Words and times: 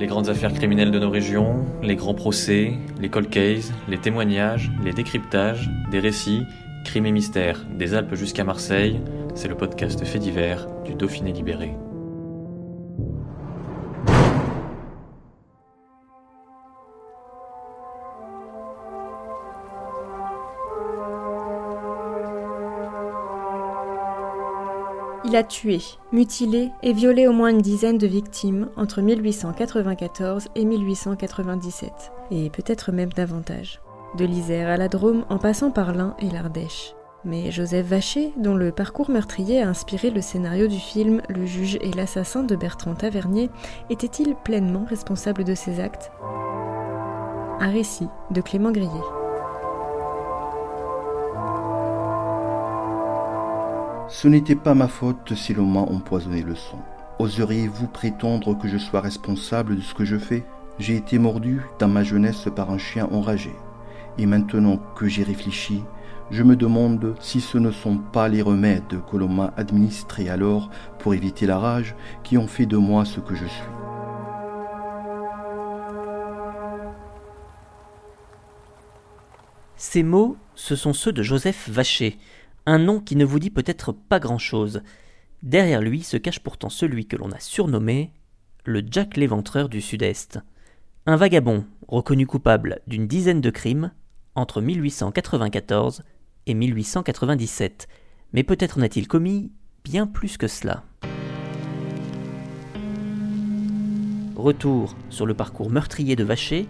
Les 0.00 0.06
grandes 0.06 0.30
affaires 0.30 0.54
criminelles 0.54 0.92
de 0.92 0.98
nos 0.98 1.10
régions, 1.10 1.66
les 1.82 1.94
grands 1.94 2.14
procès, 2.14 2.72
les 2.98 3.10
cold 3.10 3.28
cases, 3.28 3.70
les 3.86 3.98
témoignages, 3.98 4.70
les 4.82 4.94
décryptages, 4.94 5.70
des 5.90 6.00
récits, 6.00 6.46
crimes 6.86 7.04
et 7.04 7.12
mystères, 7.12 7.66
des 7.78 7.92
Alpes 7.92 8.14
jusqu'à 8.14 8.42
Marseille, 8.42 8.98
c'est 9.34 9.48
le 9.48 9.56
podcast 9.56 10.02
fait 10.06 10.18
divers 10.18 10.66
du 10.86 10.94
Dauphiné 10.94 11.32
libéré. 11.32 11.74
Il 25.30 25.36
a 25.36 25.44
tué, 25.44 25.78
mutilé 26.10 26.72
et 26.82 26.92
violé 26.92 27.28
au 27.28 27.32
moins 27.32 27.50
une 27.50 27.60
dizaine 27.60 27.98
de 27.98 28.06
victimes 28.08 28.68
entre 28.76 29.00
1894 29.00 30.48
et 30.56 30.64
1897, 30.64 31.92
et 32.32 32.50
peut-être 32.50 32.90
même 32.90 33.12
davantage. 33.12 33.80
De 34.18 34.24
l'Isère 34.24 34.68
à 34.68 34.76
la 34.76 34.88
Drôme 34.88 35.24
en 35.28 35.38
passant 35.38 35.70
par 35.70 35.94
l'Ain 35.94 36.16
et 36.18 36.28
l'Ardèche. 36.28 36.96
Mais 37.24 37.52
Joseph 37.52 37.86
Vacher, 37.86 38.32
dont 38.38 38.56
le 38.56 38.72
parcours 38.72 39.08
meurtrier 39.08 39.62
a 39.62 39.68
inspiré 39.68 40.10
le 40.10 40.20
scénario 40.20 40.66
du 40.66 40.80
film 40.80 41.22
Le 41.28 41.46
juge 41.46 41.78
et 41.80 41.92
l'assassin 41.92 42.42
de 42.42 42.56
Bertrand 42.56 42.94
Tavernier, 42.94 43.50
était-il 43.88 44.34
pleinement 44.34 44.84
responsable 44.84 45.44
de 45.44 45.54
ses 45.54 45.78
actes? 45.78 46.10
Un 47.60 47.70
récit 47.70 48.08
de 48.32 48.40
Clément 48.40 48.72
Grillet. 48.72 49.19
Ce 54.12 54.26
n'était 54.26 54.56
pas 54.56 54.74
ma 54.74 54.88
faute 54.88 55.34
si 55.36 55.54
l'on 55.54 55.66
m'a 55.66 55.80
empoisonné 55.80 56.42
le 56.42 56.56
sang. 56.56 56.84
Oseriez-vous 57.20 57.86
prétendre 57.86 58.58
que 58.58 58.66
je 58.66 58.76
sois 58.76 59.00
responsable 59.00 59.76
de 59.76 59.80
ce 59.80 59.94
que 59.94 60.04
je 60.04 60.18
fais? 60.18 60.44
J'ai 60.80 60.96
été 60.96 61.16
mordu 61.18 61.62
dans 61.78 61.86
ma 61.86 62.02
jeunesse 62.02 62.48
par 62.54 62.72
un 62.72 62.78
chien 62.78 63.08
enragé. 63.12 63.52
Et 64.18 64.26
maintenant 64.26 64.78
que 64.96 65.06
j'y 65.06 65.22
réfléchis, 65.22 65.84
je 66.32 66.42
me 66.42 66.56
demande 66.56 67.14
si 67.20 67.40
ce 67.40 67.56
ne 67.56 67.70
sont 67.70 67.98
pas 67.98 68.28
les 68.28 68.42
remèdes 68.42 69.00
que 69.08 69.16
l'on 69.16 69.28
m'a 69.28 69.54
administrés 69.56 70.28
alors 70.28 70.70
pour 70.98 71.14
éviter 71.14 71.46
la 71.46 71.58
rage 71.58 71.94
qui 72.24 72.36
ont 72.36 72.48
fait 72.48 72.66
de 72.66 72.76
moi 72.76 73.04
ce 73.04 73.20
que 73.20 73.36
je 73.36 73.46
suis. 73.46 73.62
Ces 79.76 80.02
mots, 80.02 80.36
ce 80.56 80.76
sont 80.76 80.92
ceux 80.92 81.12
de 81.12 81.22
Joseph 81.22 81.68
Vacher, 81.70 82.18
un 82.66 82.78
nom 82.78 83.00
qui 83.00 83.16
ne 83.16 83.24
vous 83.24 83.38
dit 83.38 83.50
peut-être 83.50 83.92
pas 83.92 84.20
grand-chose. 84.20 84.82
Derrière 85.42 85.80
lui 85.80 86.02
se 86.02 86.16
cache 86.16 86.40
pourtant 86.40 86.68
celui 86.68 87.06
que 87.06 87.16
l'on 87.16 87.32
a 87.32 87.40
surnommé 87.40 88.12
le 88.64 88.82
Jack 88.88 89.16
l'éventreur 89.16 89.68
du 89.68 89.80
Sud-Est. 89.80 90.38
Un 91.06 91.16
vagabond 91.16 91.64
reconnu 91.88 92.26
coupable 92.26 92.80
d'une 92.86 93.06
dizaine 93.06 93.40
de 93.40 93.50
crimes 93.50 93.92
entre 94.34 94.60
1894 94.60 96.02
et 96.46 96.54
1897. 96.54 97.88
Mais 98.32 98.42
peut-être 98.42 98.78
n'a-t-il 98.78 99.08
commis 99.08 99.50
bien 99.84 100.06
plus 100.06 100.36
que 100.36 100.46
cela. 100.46 100.84
Retour 104.36 104.96
sur 105.10 105.26
le 105.26 105.34
parcours 105.34 105.70
meurtrier 105.70 106.16
de 106.16 106.24
Vacher, 106.24 106.66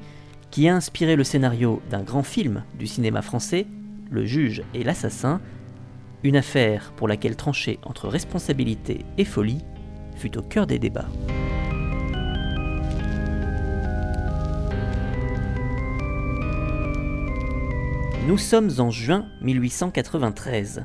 qui 0.51 0.69
a 0.69 0.75
inspiré 0.75 1.15
le 1.17 1.23
scénario 1.23 1.81
d'un 1.91 2.03
grand 2.03 2.23
film 2.23 2.65
du 2.79 2.87
cinéma 2.87 3.23
français, 3.23 3.67
Le 4.11 4.25
juge 4.25 4.65
et 4.75 4.83
l'assassin, 4.83 5.41
une 6.23 6.37
affaire 6.37 6.93
pour 6.97 7.09
laquelle 7.09 7.37
trancher 7.37 7.79
entre 7.83 8.09
responsabilité 8.09 9.05
et 9.19 9.25
folie 9.25 9.65
fut 10.17 10.37
au 10.37 10.43
cœur 10.43 10.67
des 10.67 10.79
débats. 10.79 11.09
Nous 18.27 18.39
sommes 18.39 18.71
en 18.79 18.91
juin 18.91 19.27
1893. 19.41 20.85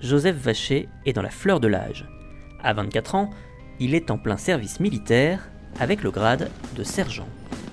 Joseph 0.00 0.36
Vacher 0.36 0.88
est 1.04 1.12
dans 1.12 1.22
la 1.22 1.30
fleur 1.30 1.60
de 1.60 1.68
l'âge. 1.68 2.08
À 2.62 2.72
24 2.72 3.14
ans, 3.14 3.30
il 3.78 3.94
est 3.94 4.10
en 4.10 4.18
plein 4.18 4.36
service 4.36 4.80
militaire 4.80 5.50
avec 5.78 6.02
le 6.02 6.10
grade 6.10 6.50
de 6.74 6.82
sergent. 6.82 7.28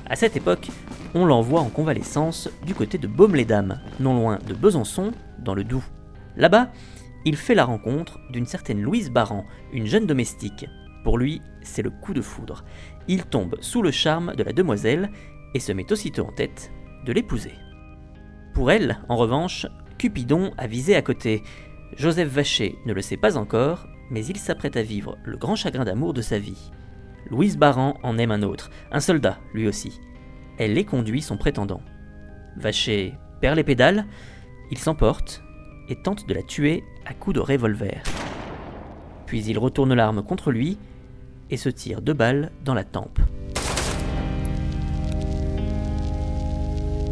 À 0.09 0.15
cette 0.15 0.35
époque, 0.35 0.69
on 1.15 1.25
l'envoie 1.25 1.61
en 1.61 1.69
convalescence 1.69 2.49
du 2.65 2.75
côté 2.75 2.97
de 2.97 3.07
Baume-les-Dames, 3.07 3.79
non 3.99 4.15
loin 4.15 4.39
de 4.45 4.53
Besançon, 4.53 5.13
dans 5.39 5.55
le 5.55 5.63
Doubs. 5.63 5.81
Là-bas, 6.35 6.69
il 7.27 7.35
fait 7.35 7.55
la 7.55 7.65
rencontre 7.65 8.21
d'une 8.29 8.45
certaine 8.45 8.81
Louise 8.81 9.11
Baran, 9.11 9.45
une 9.73 9.85
jeune 9.85 10.05
domestique. 10.05 10.65
Pour 11.03 11.17
lui, 11.17 11.41
c'est 11.61 11.81
le 11.81 11.89
coup 11.89 12.13
de 12.13 12.21
foudre. 12.21 12.63
Il 13.09 13.25
tombe 13.25 13.57
sous 13.59 13.81
le 13.81 13.91
charme 13.91 14.33
de 14.37 14.43
la 14.43 14.53
demoiselle 14.53 15.11
et 15.53 15.59
se 15.59 15.73
met 15.73 15.91
aussitôt 15.91 16.25
en 16.25 16.31
tête 16.31 16.71
de 17.05 17.11
l'épouser. 17.11 17.51
Pour 18.53 18.71
elle, 18.71 18.99
en 19.09 19.17
revanche, 19.17 19.67
Cupidon 19.97 20.53
a 20.57 20.67
visé 20.67 20.95
à 20.95 21.01
côté. 21.01 21.43
Joseph 21.97 22.29
Vacher 22.29 22.77
ne 22.85 22.93
le 22.93 23.01
sait 23.01 23.17
pas 23.17 23.35
encore, 23.35 23.87
mais 24.09 24.25
il 24.25 24.37
s'apprête 24.37 24.77
à 24.77 24.81
vivre 24.81 25.17
le 25.25 25.35
grand 25.35 25.57
chagrin 25.57 25.83
d'amour 25.83 26.13
de 26.13 26.21
sa 26.21 26.39
vie. 26.39 26.71
Louise 27.29 27.57
Baran 27.57 27.97
en 28.03 28.17
aime 28.17 28.31
un 28.31 28.41
autre, 28.41 28.69
un 28.93 29.01
soldat, 29.01 29.37
lui 29.53 29.67
aussi. 29.67 29.99
Elle 30.59 30.77
éconduit 30.77 31.21
son 31.21 31.35
prétendant. 31.35 31.81
Vacher 32.55 33.15
perd 33.41 33.57
les 33.57 33.65
pédales, 33.65 34.05
il 34.71 34.77
s'emporte 34.77 35.43
et 35.89 35.95
tente 35.95 36.27
de 36.27 36.33
la 36.33 36.43
tuer 36.43 36.83
à 37.05 37.13
coups 37.13 37.35
de 37.35 37.39
revolver. 37.39 38.01
Puis 39.25 39.43
il 39.45 39.59
retourne 39.59 39.93
l'arme 39.93 40.23
contre 40.23 40.51
lui 40.51 40.77
et 41.49 41.57
se 41.57 41.69
tire 41.69 42.01
deux 42.01 42.13
balles 42.13 42.51
dans 42.63 42.73
la 42.73 42.83
tempe. 42.83 43.19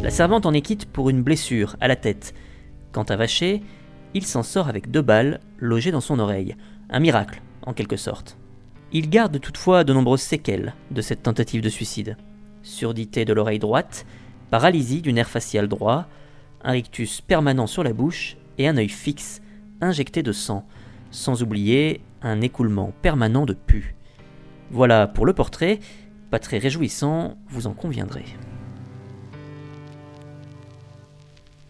La 0.02 0.10
servante 0.10 0.46
en 0.46 0.52
est 0.52 0.60
quitte 0.60 0.86
pour 0.86 1.10
une 1.10 1.22
blessure 1.22 1.76
à 1.80 1.88
la 1.88 1.96
tête. 1.96 2.34
Quant 2.92 3.02
à 3.04 3.16
Vacher, 3.16 3.62
il 4.14 4.24
s'en 4.24 4.42
sort 4.42 4.68
avec 4.68 4.90
deux 4.90 5.02
balles 5.02 5.40
logées 5.58 5.90
dans 5.90 6.00
son 6.00 6.18
oreille. 6.18 6.54
Un 6.90 7.00
miracle, 7.00 7.42
en 7.62 7.72
quelque 7.72 7.96
sorte. 7.96 8.36
Il 8.92 9.10
garde 9.10 9.40
toutefois 9.40 9.84
de 9.84 9.92
nombreuses 9.92 10.20
séquelles 10.20 10.74
de 10.90 11.02
cette 11.02 11.22
tentative 11.22 11.60
de 11.60 11.68
suicide. 11.68 12.16
Surdité 12.62 13.24
de 13.24 13.32
l'oreille 13.32 13.58
droite, 13.58 14.06
paralysie 14.50 15.02
du 15.02 15.12
nerf 15.12 15.28
facial 15.28 15.66
droit, 15.66 16.06
un 16.62 16.72
rictus 16.72 17.20
permanent 17.20 17.66
sur 17.66 17.82
la 17.82 17.92
bouche 17.92 18.36
et 18.58 18.68
un 18.68 18.76
œil 18.76 18.88
fixe, 18.88 19.40
injecté 19.80 20.22
de 20.22 20.32
sang, 20.32 20.66
sans 21.10 21.42
oublier 21.42 22.00
un 22.22 22.40
écoulement 22.40 22.92
permanent 23.02 23.46
de 23.46 23.54
pus. 23.54 23.94
Voilà 24.70 25.06
pour 25.06 25.26
le 25.26 25.32
portrait, 25.32 25.80
pas 26.30 26.38
très 26.38 26.58
réjouissant, 26.58 27.38
vous 27.48 27.66
en 27.66 27.72
conviendrez. 27.72 28.24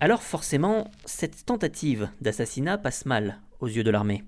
Alors 0.00 0.22
forcément, 0.22 0.90
cette 1.04 1.46
tentative 1.46 2.08
d'assassinat 2.20 2.78
passe 2.78 3.06
mal 3.06 3.40
aux 3.60 3.68
yeux 3.68 3.84
de 3.84 3.90
l'armée. 3.90 4.24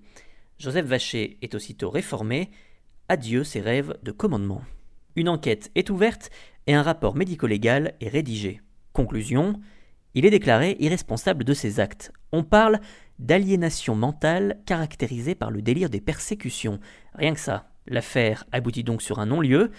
Joseph 0.59 0.87
Vacher 0.87 1.39
est 1.43 1.55
aussitôt 1.55 1.91
réformé, 1.91 2.51
adieu 3.09 3.45
ses 3.45 3.61
rêves 3.61 3.97
de 4.03 4.11
commandement. 4.11 4.63
Une 5.15 5.29
enquête 5.29 5.71
est 5.75 5.91
ouverte 5.91 6.31
et 6.67 6.75
un 6.75 6.83
rapport 6.83 7.17
médico-légal 7.17 7.95
est 8.01 8.09
rédigé. 8.09 8.61
Conclusion, 8.93 9.61
il 10.15 10.27
est 10.27 10.31
déclaré 10.31 10.77
irresponsable 10.81 11.45
de 11.45 11.55
ses 11.55 11.81
actes. 11.81 12.13
On 12.33 12.45
parle 12.45 12.81
d'aliénation 13.19 13.95
mentale 13.95 14.61
caractérisée 14.67 15.35
par 15.35 15.51
le 15.51 15.63
délire 15.63 15.91
des 15.91 16.01
persécutions. 16.01 16.81
Rien 17.15 17.35
que 17.35 17.41
ça. 17.41 17.71
L'affaire 17.87 18.45
aboutit 18.53 18.85
donc 18.85 19.03
sur 19.03 19.19
un 19.19 19.27
non-lieu, 19.27 19.71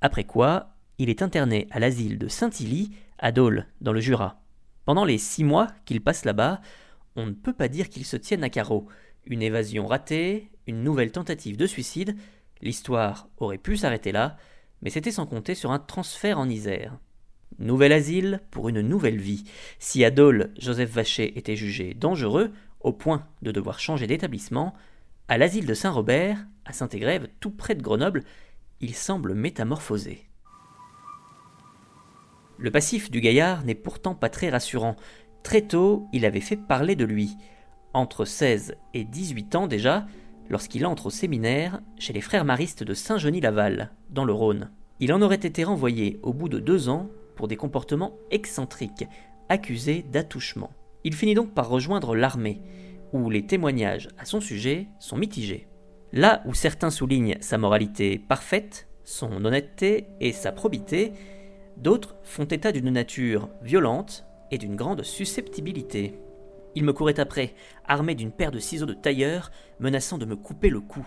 après 0.00 0.24
quoi 0.24 0.74
il 0.98 1.10
est 1.10 1.22
interné 1.22 1.68
à 1.70 1.78
l'asile 1.78 2.18
de 2.18 2.28
Saint-Illy, 2.28 2.90
à 3.18 3.32
Dole, 3.32 3.66
dans 3.80 3.92
le 3.92 4.00
Jura. 4.00 4.40
Pendant 4.84 5.04
les 5.04 5.18
six 5.18 5.44
mois 5.44 5.68
qu'il 5.84 6.00
passe 6.00 6.24
là-bas, 6.24 6.60
on 7.14 7.26
ne 7.26 7.32
peut 7.32 7.52
pas 7.52 7.68
dire 7.68 7.88
qu'il 7.88 8.04
se 8.04 8.16
tienne 8.16 8.44
à 8.44 8.50
carreau. 8.50 8.88
Une 9.26 9.42
évasion 9.42 9.86
ratée, 9.86 10.50
une 10.66 10.82
nouvelle 10.82 11.12
tentative 11.12 11.56
de 11.56 11.66
suicide, 11.66 12.16
l'histoire 12.62 13.28
aurait 13.38 13.58
pu 13.58 13.76
s'arrêter 13.76 14.12
là, 14.12 14.36
mais 14.82 14.90
c'était 14.90 15.12
sans 15.12 15.26
compter 15.26 15.54
sur 15.54 15.72
un 15.72 15.78
transfert 15.78 16.38
en 16.38 16.48
Isère. 16.48 16.98
Nouvel 17.58 17.92
asile 17.92 18.40
pour 18.50 18.68
une 18.68 18.82
nouvelle 18.82 19.18
vie. 19.18 19.44
Si 19.78 20.04
à 20.04 20.10
Dole, 20.10 20.52
Joseph 20.58 20.90
Vacher 20.90 21.36
était 21.38 21.56
jugé 21.56 21.94
dangereux, 21.94 22.52
au 22.80 22.92
point 22.92 23.26
de 23.42 23.50
devoir 23.50 23.80
changer 23.80 24.06
d'établissement, 24.06 24.74
à 25.26 25.38
l'asile 25.38 25.66
de 25.66 25.74
Saint-Robert, 25.74 26.46
à 26.64 26.72
Saint-Égrève, 26.72 27.28
tout 27.40 27.50
près 27.50 27.74
de 27.74 27.82
Grenoble, 27.82 28.22
il 28.80 28.94
semble 28.94 29.34
métamorphosé. 29.34 30.28
Le 32.58 32.70
passif 32.70 33.10
du 33.10 33.20
gaillard 33.20 33.64
n'est 33.64 33.74
pourtant 33.74 34.14
pas 34.14 34.28
très 34.28 34.50
rassurant. 34.50 34.96
Très 35.42 35.62
tôt, 35.62 36.08
il 36.12 36.24
avait 36.24 36.40
fait 36.40 36.56
parler 36.56 36.96
de 36.96 37.04
lui. 37.04 37.36
Entre 37.92 38.24
16 38.24 38.74
et 38.94 39.04
18 39.04 39.54
ans 39.54 39.66
déjà, 39.66 40.06
lorsqu'il 40.48 40.86
entre 40.86 41.06
au 41.06 41.10
séminaire 41.10 41.80
chez 41.98 42.12
les 42.12 42.20
frères 42.20 42.44
maristes 42.44 42.82
de 42.82 42.94
Saint-Genis-Laval, 42.94 43.92
dans 44.10 44.24
le 44.24 44.32
Rhône. 44.32 44.70
Il 45.00 45.12
en 45.12 45.22
aurait 45.22 45.36
été 45.36 45.62
renvoyé 45.62 46.18
au 46.22 46.32
bout 46.32 46.48
de 46.48 46.58
deux 46.58 46.88
ans 46.88 47.08
pour 47.38 47.46
des 47.46 47.56
comportements 47.56 48.18
excentriques, 48.32 49.06
accusé 49.48 50.02
d'attouchement. 50.02 50.72
Il 51.04 51.14
finit 51.14 51.34
donc 51.34 51.54
par 51.54 51.68
rejoindre 51.68 52.16
l'armée, 52.16 52.60
où 53.12 53.30
les 53.30 53.46
témoignages 53.46 54.08
à 54.18 54.24
son 54.24 54.40
sujet 54.40 54.88
sont 54.98 55.16
mitigés. 55.16 55.68
Là 56.12 56.42
où 56.46 56.52
certains 56.52 56.90
soulignent 56.90 57.36
sa 57.40 57.56
moralité 57.56 58.18
parfaite, 58.18 58.88
son 59.04 59.44
honnêteté 59.44 60.08
et 60.20 60.32
sa 60.32 60.50
probité, 60.50 61.12
d'autres 61.76 62.16
font 62.24 62.44
état 62.44 62.72
d'une 62.72 62.90
nature 62.90 63.48
violente 63.62 64.26
et 64.50 64.58
d'une 64.58 64.74
grande 64.74 65.04
susceptibilité. 65.04 66.18
Il 66.74 66.82
me 66.82 66.92
courait 66.92 67.20
après, 67.20 67.54
armé 67.86 68.16
d'une 68.16 68.32
paire 68.32 68.50
de 68.50 68.58
ciseaux 68.58 68.84
de 68.84 68.94
tailleur, 68.94 69.52
menaçant 69.78 70.18
de 70.18 70.26
me 70.26 70.34
couper 70.34 70.70
le 70.70 70.80
cou, 70.80 71.06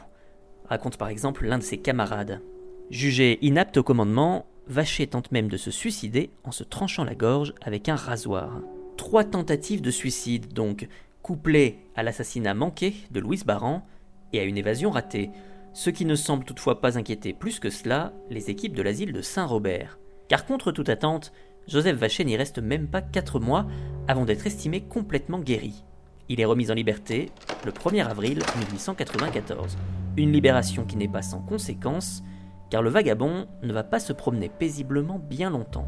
raconte 0.63 0.95
par 0.95 1.09
exemple 1.09 1.45
l'un 1.45 1.57
de 1.57 1.63
ses 1.63 1.77
camarades. 1.77 2.41
Jugé 2.89 3.37
inapte 3.41 3.75
au 3.75 3.83
commandement, 3.83 4.45
Vacher 4.71 5.05
tente 5.05 5.33
même 5.33 5.49
de 5.49 5.57
se 5.57 5.69
suicider 5.69 6.29
en 6.45 6.51
se 6.51 6.63
tranchant 6.63 7.03
la 7.03 7.13
gorge 7.13 7.53
avec 7.61 7.89
un 7.89 7.97
rasoir. 7.97 8.61
Trois 8.95 9.25
tentatives 9.25 9.81
de 9.81 9.91
suicide 9.91 10.53
donc, 10.53 10.87
couplées 11.21 11.79
à 11.93 12.03
l'assassinat 12.03 12.53
manqué 12.53 12.95
de 13.11 13.19
Louise 13.19 13.43
Baran 13.43 13.85
et 14.31 14.39
à 14.39 14.43
une 14.43 14.57
évasion 14.57 14.89
ratée, 14.89 15.29
ce 15.73 15.89
qui 15.89 16.05
ne 16.05 16.15
semble 16.15 16.45
toutefois 16.45 16.79
pas 16.79 16.97
inquiéter 16.97 17.33
plus 17.33 17.59
que 17.59 17.69
cela 17.69 18.13
les 18.29 18.49
équipes 18.49 18.73
de 18.73 18.81
l'asile 18.81 19.11
de 19.11 19.21
Saint-Robert. 19.21 19.99
Car 20.29 20.45
contre 20.45 20.71
toute 20.71 20.87
attente, 20.87 21.33
Joseph 21.67 21.97
Vacher 21.97 22.23
n'y 22.23 22.37
reste 22.37 22.59
même 22.59 22.87
pas 22.87 23.01
quatre 23.01 23.41
mois 23.41 23.67
avant 24.07 24.23
d'être 24.23 24.47
estimé 24.47 24.79
complètement 24.79 25.39
guéri. 25.39 25.83
Il 26.29 26.39
est 26.39 26.45
remis 26.45 26.71
en 26.71 26.75
liberté 26.75 27.29
le 27.65 27.73
1er 27.73 28.05
avril 28.05 28.39
1894. 28.59 29.77
Une 30.15 30.31
libération 30.31 30.85
qui 30.85 30.95
n'est 30.95 31.09
pas 31.09 31.21
sans 31.21 31.41
conséquences, 31.41 32.23
car 32.71 32.81
le 32.81 32.89
vagabond 32.89 33.45
ne 33.61 33.73
va 33.73 33.83
pas 33.83 33.99
se 33.99 34.13
promener 34.13 34.49
paisiblement 34.49 35.19
bien 35.19 35.51
longtemps. 35.51 35.87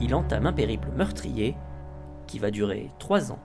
Il 0.00 0.14
entame 0.14 0.46
un 0.46 0.52
périple 0.52 0.88
meurtrier 0.94 1.56
qui 2.26 2.38
va 2.38 2.50
durer 2.50 2.90
trois 2.98 3.32
ans. 3.32 3.38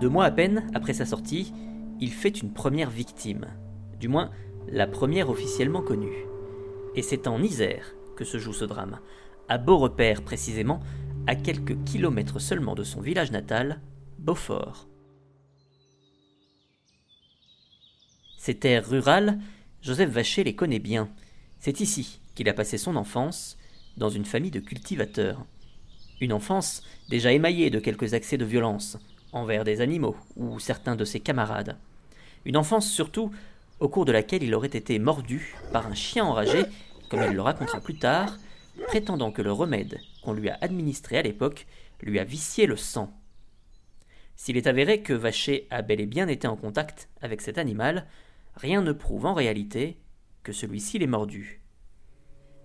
Deux 0.00 0.08
mois 0.08 0.24
à 0.24 0.30
peine 0.30 0.66
après 0.74 0.94
sa 0.94 1.04
sortie, 1.04 1.52
il 2.00 2.10
fait 2.10 2.40
une 2.40 2.52
première 2.52 2.90
victime, 2.90 3.46
du 4.00 4.08
moins 4.08 4.30
la 4.66 4.86
première 4.86 5.28
officiellement 5.28 5.82
connue. 5.82 6.26
Et 6.94 7.02
c'est 7.02 7.28
en 7.28 7.42
Isère 7.42 7.94
que 8.16 8.24
se 8.24 8.38
joue 8.38 8.54
ce 8.54 8.64
drame, 8.64 8.98
à 9.48 9.58
Beaurepaire 9.58 10.22
précisément, 10.22 10.80
à 11.26 11.34
quelques 11.34 11.82
kilomètres 11.84 12.40
seulement 12.40 12.74
de 12.74 12.82
son 12.82 13.00
village 13.00 13.30
natal, 13.30 13.80
Beaufort. 14.18 14.88
Ces 18.44 18.56
terres 18.56 18.86
rurales, 18.86 19.38
Joseph 19.80 20.10
Vacher 20.10 20.44
les 20.44 20.54
connaît 20.54 20.78
bien. 20.78 21.08
C'est 21.60 21.80
ici 21.80 22.20
qu'il 22.34 22.46
a 22.50 22.52
passé 22.52 22.76
son 22.76 22.94
enfance, 22.94 23.56
dans 23.96 24.10
une 24.10 24.26
famille 24.26 24.50
de 24.50 24.60
cultivateurs. 24.60 25.46
Une 26.20 26.34
enfance 26.34 26.82
déjà 27.08 27.32
émaillée 27.32 27.70
de 27.70 27.78
quelques 27.78 28.12
accès 28.12 28.36
de 28.36 28.44
violence 28.44 28.98
envers 29.32 29.64
des 29.64 29.80
animaux 29.80 30.14
ou 30.36 30.60
certains 30.60 30.94
de 30.94 31.06
ses 31.06 31.20
camarades. 31.20 31.78
Une 32.44 32.58
enfance 32.58 32.86
surtout 32.86 33.30
au 33.80 33.88
cours 33.88 34.04
de 34.04 34.12
laquelle 34.12 34.42
il 34.42 34.54
aurait 34.54 34.68
été 34.68 34.98
mordu 34.98 35.54
par 35.72 35.86
un 35.86 35.94
chien 35.94 36.26
enragé, 36.26 36.64
comme 37.08 37.22
il 37.22 37.32
le 37.32 37.40
racontera 37.40 37.80
plus 37.80 37.96
tard, 37.96 38.36
prétendant 38.88 39.32
que 39.32 39.40
le 39.40 39.52
remède 39.52 40.00
qu'on 40.22 40.34
lui 40.34 40.50
a 40.50 40.58
administré 40.60 41.16
à 41.16 41.22
l'époque 41.22 41.66
lui 42.02 42.18
a 42.18 42.24
vicié 42.24 42.66
le 42.66 42.76
sang. 42.76 43.10
S'il 44.36 44.58
est 44.58 44.66
avéré 44.66 45.00
que 45.00 45.14
Vacher 45.14 45.66
a 45.70 45.80
bel 45.80 46.02
et 46.02 46.06
bien 46.06 46.28
été 46.28 46.46
en 46.46 46.56
contact 46.56 47.08
avec 47.22 47.40
cet 47.40 47.56
animal, 47.56 48.06
rien 48.56 48.82
ne 48.82 48.92
prouve 48.92 49.26
en 49.26 49.34
réalité 49.34 49.98
que 50.42 50.52
celui-ci 50.52 50.98
l'ait 50.98 51.06
mordu. 51.06 51.60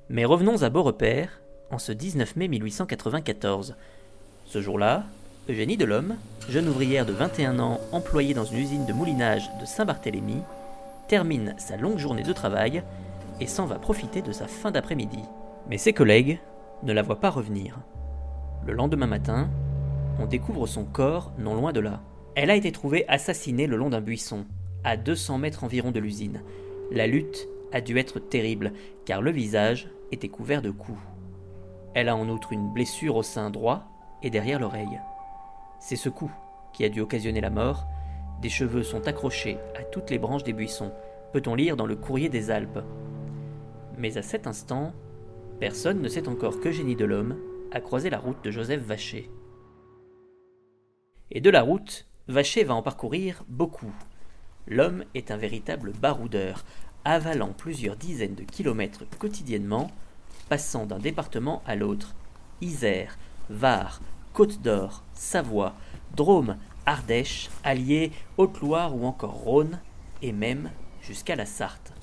Mais 0.10 0.26
revenons 0.26 0.64
à 0.64 0.70
Beaurepaire, 0.70 1.42
en 1.72 1.78
ce 1.78 1.92
19 1.92 2.36
mai 2.36 2.48
1894. 2.48 3.76
Ce 4.46 4.62
jour-là, 4.62 5.06
Eugénie 5.48 5.78
Delhomme, 5.78 6.16
jeune 6.50 6.68
ouvrière 6.68 7.06
de 7.06 7.14
21 7.14 7.60
ans 7.60 7.80
employée 7.92 8.34
dans 8.34 8.46
une 8.46 8.60
usine 8.60 8.86
de 8.86 8.94
moulinage 8.94 9.50
de 9.60 9.66
Saint-Barthélemy, 9.66 10.42
termine 11.08 11.56
sa 11.58 11.78
longue 11.78 11.98
journée 11.98 12.24
de 12.24 12.34
travail 12.34 12.84
et 13.40 13.48
s'en 13.48 13.66
va 13.66 13.80
profiter 13.80 14.22
de 14.22 14.32
sa 14.32 14.48
fin 14.48 14.72
d'après-midi. 14.72 15.20
Mais 15.70 15.78
ses 15.78 15.94
collègues 15.94 16.40
ne 16.84 16.94
la 16.94 17.02
voient 17.02 17.20
pas 17.20 17.30
revenir. 17.30 17.80
Le 18.66 18.74
lendemain 18.74 19.08
matin, 19.08 19.50
on 20.20 20.26
découvre 20.26 20.68
son 20.68 20.86
corps 20.86 21.32
non 21.38 21.56
loin 21.56 21.72
de 21.72 21.80
là. 21.80 22.02
Elle 22.36 22.52
a 22.52 22.56
été 22.56 22.72
trouvée 22.72 23.08
assassinée 23.08 23.68
le 23.68 23.78
long 23.78 23.90
d'un 23.90 24.02
buisson, 24.02 24.46
à 24.84 24.98
200 24.98 25.38
mètres 25.38 25.64
environ 25.64 25.92
de 25.92 26.00
l'usine. 26.00 26.42
La 26.92 27.08
lutte 27.08 27.48
a 27.72 27.82
dû 27.82 27.98
être 27.98 28.20
terrible, 28.20 28.74
car 29.06 29.22
le 29.22 29.32
visage 29.32 29.90
était 30.12 30.30
couvert 30.30 30.62
de 30.62 30.72
coups. 30.72 31.00
Elle 31.94 32.10
a 32.10 32.16
en 32.16 32.30
outre 32.30 32.54
une 32.54 32.72
blessure 32.74 33.16
au 33.16 33.24
sein 33.24 33.50
droit 33.50 33.84
et 34.24 34.30
derrière 34.30 34.60
l'oreille. 34.60 35.00
C'est 35.80 35.96
ce 35.96 36.10
coup 36.10 36.32
qui 36.74 36.86
a 36.86 36.90
dû 36.90 37.02
occasionner 37.02 37.42
la 37.42 37.50
mort. 37.50 37.86
Des 38.42 38.50
cheveux 38.50 38.84
sont 38.84 39.08
accrochés 39.08 39.58
à 39.78 39.84
toutes 39.84 40.10
les 40.10 40.20
branches 40.20 40.44
des 40.44 40.54
buissons, 40.54 40.92
peut-on 41.34 41.56
lire 41.56 41.76
dans 41.76 41.86
le 41.86 41.96
courrier 41.96 42.30
des 42.30 42.52
Alpes. 42.52 42.80
Mais 43.98 44.18
à 44.18 44.22
cet 44.22 44.48
instant, 44.48 44.94
personne 45.60 46.02
ne 46.02 46.08
sait 46.08 46.28
encore 46.28 46.60
que 46.60 46.72
Génie 46.72 46.96
de 46.96 47.06
l'Homme 47.06 47.38
a 47.72 47.82
croisé 47.82 48.10
la 48.10 48.20
route 48.20 48.44
de 48.44 48.52
Joseph 48.52 48.82
Vacher. 48.82 49.30
Et 51.32 51.42
de 51.42 51.50
la 51.50 51.62
route, 51.62 52.08
Vacher 52.28 52.64
va 52.64 52.76
en 52.76 52.82
parcourir 52.82 53.44
beaucoup, 53.48 53.92
L'homme 54.68 55.04
est 55.16 55.32
un 55.32 55.38
véritable 55.38 55.92
baroudeur, 55.94 56.64
avalant 57.06 57.54
plusieurs 57.54 57.96
dizaines 57.96 58.36
de 58.36 58.44
kilomètres 58.44 59.06
quotidiennement, 59.18 59.92
passant 60.48 60.86
d'un 60.86 61.00
département 61.00 61.64
à 61.66 61.76
l'autre. 61.76 62.16
Isère, 62.62 63.18
Var, 63.50 64.02
Côte 64.34 64.62
d'Or, 64.62 65.04
Savoie, 65.14 65.76
Drôme, 66.16 66.58
Ardèche, 66.86 67.50
Allier, 67.64 68.12
Haute-Loire 68.38 68.96
ou 68.96 69.06
encore 69.06 69.34
Rhône, 69.34 69.80
et 70.22 70.32
même 70.32 70.72
jusqu'à 71.02 71.36
la 71.36 71.46
Sarthe. 71.46 71.94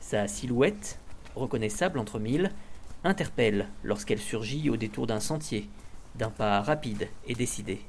Sa 0.00 0.28
silhouette, 0.28 0.98
reconnaissable 1.34 1.98
entre 1.98 2.18
mille, 2.18 2.52
interpelle 3.04 3.68
lorsqu'elle 3.82 4.20
surgit 4.20 4.70
au 4.70 4.76
détour 4.76 5.06
d'un 5.06 5.20
sentier, 5.20 5.68
d'un 6.14 6.30
pas 6.30 6.60
rapide 6.62 7.08
et 7.26 7.34
décidé. 7.34 7.80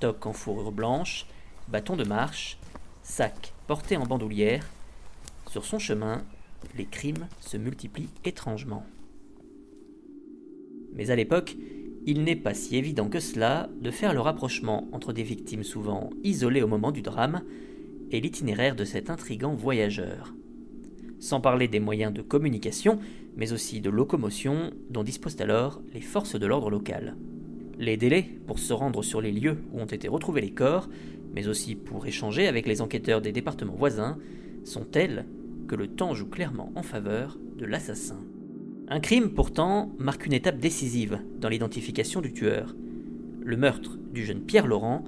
Toque 0.00 0.26
en 0.26 0.32
fourrure 0.32 0.72
blanche, 0.72 1.26
bâton 1.70 1.96
de 1.96 2.04
marche, 2.04 2.58
sac 3.02 3.54
porté 3.66 3.96
en 3.96 4.04
bandoulière. 4.04 4.66
Sur 5.48 5.64
son 5.64 5.78
chemin, 5.78 6.22
les 6.76 6.84
crimes 6.84 7.28
se 7.40 7.56
multiplient 7.56 8.10
étrangement. 8.24 8.84
Mais 10.94 11.10
à 11.10 11.16
l'époque, 11.16 11.56
il 12.06 12.24
n'est 12.24 12.36
pas 12.36 12.54
si 12.54 12.76
évident 12.76 13.08
que 13.08 13.20
cela 13.20 13.68
de 13.80 13.90
faire 13.90 14.14
le 14.14 14.20
rapprochement 14.20 14.88
entre 14.92 15.12
des 15.12 15.22
victimes 15.22 15.62
souvent 15.62 16.10
isolées 16.24 16.62
au 16.62 16.66
moment 16.66 16.90
du 16.90 17.02
drame 17.02 17.42
et 18.10 18.20
l'itinéraire 18.20 18.74
de 18.74 18.84
cet 18.84 19.08
intrigant 19.08 19.54
voyageur. 19.54 20.34
Sans 21.20 21.40
parler 21.40 21.68
des 21.68 21.80
moyens 21.80 22.12
de 22.12 22.22
communication, 22.22 22.98
mais 23.36 23.52
aussi 23.52 23.80
de 23.80 23.90
locomotion 23.90 24.72
dont 24.88 25.04
disposent 25.04 25.40
alors 25.40 25.80
les 25.92 26.00
forces 26.00 26.36
de 26.36 26.46
l'ordre 26.46 26.70
local. 26.70 27.16
Les 27.78 27.96
délais 27.96 28.28
pour 28.46 28.58
se 28.58 28.72
rendre 28.72 29.02
sur 29.02 29.20
les 29.20 29.32
lieux 29.32 29.58
où 29.72 29.80
ont 29.80 29.86
été 29.86 30.08
retrouvés 30.08 30.40
les 30.40 30.52
corps 30.52 30.88
mais 31.34 31.48
aussi 31.48 31.74
pour 31.74 32.06
échanger 32.06 32.46
avec 32.46 32.66
les 32.66 32.80
enquêteurs 32.80 33.20
des 33.20 33.32
départements 33.32 33.74
voisins, 33.74 34.18
sont 34.64 34.84
telles 34.84 35.26
que 35.68 35.74
le 35.74 35.88
temps 35.88 36.14
joue 36.14 36.26
clairement 36.26 36.72
en 36.74 36.82
faveur 36.82 37.38
de 37.56 37.64
l'assassin. 37.64 38.18
Un 38.88 39.00
crime 39.00 39.30
pourtant 39.30 39.92
marque 39.98 40.26
une 40.26 40.32
étape 40.32 40.58
décisive 40.58 41.20
dans 41.38 41.48
l'identification 41.48 42.20
du 42.20 42.32
tueur. 42.32 42.74
Le 43.42 43.56
meurtre 43.56 43.96
du 44.12 44.24
jeune 44.24 44.40
Pierre 44.40 44.66
Laurent 44.66 45.04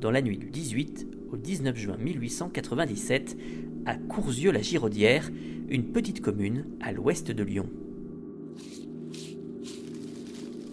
dans 0.00 0.10
la 0.10 0.22
nuit 0.22 0.38
du 0.38 0.50
18 0.50 1.06
au 1.32 1.36
19 1.36 1.76
juin 1.76 1.96
1897 1.98 3.36
à 3.84 3.96
Courzieux-la-Giraudière, 3.96 5.30
une 5.68 5.92
petite 5.92 6.20
commune 6.20 6.64
à 6.80 6.92
l'ouest 6.92 7.30
de 7.30 7.42
Lyon. 7.42 7.68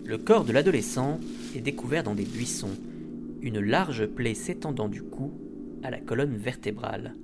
Le 0.06 0.18
corps 0.18 0.46
de 0.46 0.54
l'adolescent 0.54 1.20
est 1.56 1.62
découvert 1.62 2.04
dans 2.04 2.16
des 2.16 2.26
buissons, 2.26 2.78
une 3.46 3.60
large 3.60 4.08
plaie 4.08 4.34
s'étendant 4.34 4.90
du 4.90 5.04
cou 5.04 5.32
à 5.84 5.92
la 5.92 6.02
colonne 6.02 6.36
vertébrale. 6.36 7.16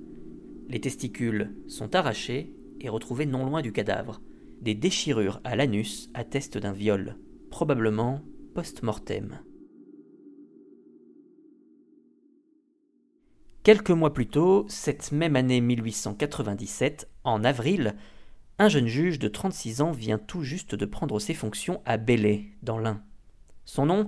Les 0.68 0.80
testicules 0.80 1.52
sont 1.66 1.96
arrachés 1.96 2.54
et 2.80 2.88
retrouvés 2.88 3.26
non 3.26 3.44
loin 3.44 3.60
du 3.60 3.72
cadavre. 3.72 4.22
Des 4.60 4.76
déchirures 4.76 5.40
à 5.42 5.56
l'anus 5.56 6.10
attestent 6.14 6.58
d'un 6.58 6.72
viol, 6.72 7.16
probablement 7.50 8.22
post-mortem. 8.54 9.40
Quelques 13.64 13.90
mois 13.90 14.12
plus 14.12 14.28
tôt, 14.28 14.64
cette 14.68 15.10
même 15.10 15.34
année 15.34 15.60
1897, 15.60 17.08
en 17.24 17.42
avril, 17.42 17.96
un 18.60 18.68
jeune 18.68 18.86
juge 18.86 19.18
de 19.18 19.26
36 19.26 19.80
ans 19.82 19.90
vient 19.90 20.18
tout 20.18 20.42
juste 20.42 20.76
de 20.76 20.86
prendre 20.86 21.18
ses 21.18 21.34
fonctions 21.34 21.82
à 21.84 21.96
Belley, 21.96 22.44
dans 22.62 22.78
l'Ain. 22.78 23.02
Son 23.64 23.86
nom, 23.86 24.06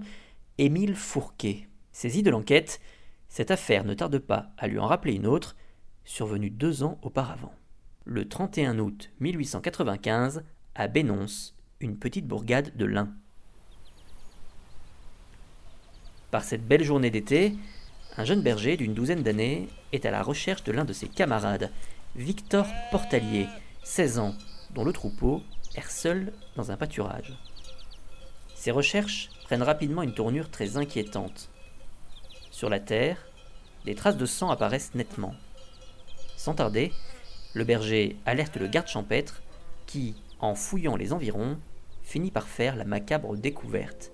Émile 0.58 0.94
Fourquet. 0.94 1.68
Saisi 1.94 2.24
de 2.24 2.30
l'enquête, 2.30 2.80
cette 3.28 3.52
affaire 3.52 3.84
ne 3.84 3.94
tarde 3.94 4.18
pas 4.18 4.50
à 4.58 4.66
lui 4.66 4.80
en 4.80 4.86
rappeler 4.88 5.14
une 5.14 5.28
autre, 5.28 5.54
survenue 6.04 6.50
deux 6.50 6.82
ans 6.82 6.98
auparavant. 7.02 7.54
Le 8.04 8.28
31 8.28 8.80
août 8.80 9.12
1895, 9.20 10.42
à 10.74 10.88
Bénonce, 10.88 11.54
une 11.78 11.96
petite 11.96 12.26
bourgade 12.26 12.76
de 12.76 12.84
l'Ain. 12.84 13.14
Par 16.32 16.42
cette 16.42 16.66
belle 16.66 16.82
journée 16.82 17.10
d'été, 17.12 17.54
un 18.16 18.24
jeune 18.24 18.42
berger 18.42 18.76
d'une 18.76 18.92
douzaine 18.92 19.22
d'années 19.22 19.68
est 19.92 20.04
à 20.04 20.10
la 20.10 20.24
recherche 20.24 20.64
de 20.64 20.72
l'un 20.72 20.84
de 20.84 20.92
ses 20.92 21.06
camarades, 21.06 21.70
Victor 22.16 22.66
Portalier, 22.90 23.46
16 23.84 24.18
ans, 24.18 24.34
dont 24.74 24.84
le 24.84 24.92
troupeau 24.92 25.44
erre 25.76 25.92
seul 25.92 26.32
dans 26.56 26.72
un 26.72 26.76
pâturage. 26.76 27.38
Ses 28.56 28.72
recherches 28.72 29.30
prennent 29.44 29.62
rapidement 29.62 30.02
une 30.02 30.14
tournure 30.14 30.50
très 30.50 30.76
inquiétante. 30.76 31.50
Sur 32.54 32.70
la 32.70 32.78
terre, 32.78 33.26
des 33.84 33.96
traces 33.96 34.16
de 34.16 34.26
sang 34.26 34.48
apparaissent 34.48 34.94
nettement. 34.94 35.34
Sans 36.36 36.54
tarder, 36.54 36.92
le 37.52 37.64
berger 37.64 38.16
alerte 38.26 38.58
le 38.58 38.68
garde 38.68 38.86
champêtre 38.86 39.42
qui, 39.86 40.14
en 40.38 40.54
fouillant 40.54 40.94
les 40.94 41.12
environs, 41.12 41.58
finit 42.04 42.30
par 42.30 42.46
faire 42.46 42.76
la 42.76 42.84
macabre 42.84 43.36
découverte. 43.36 44.12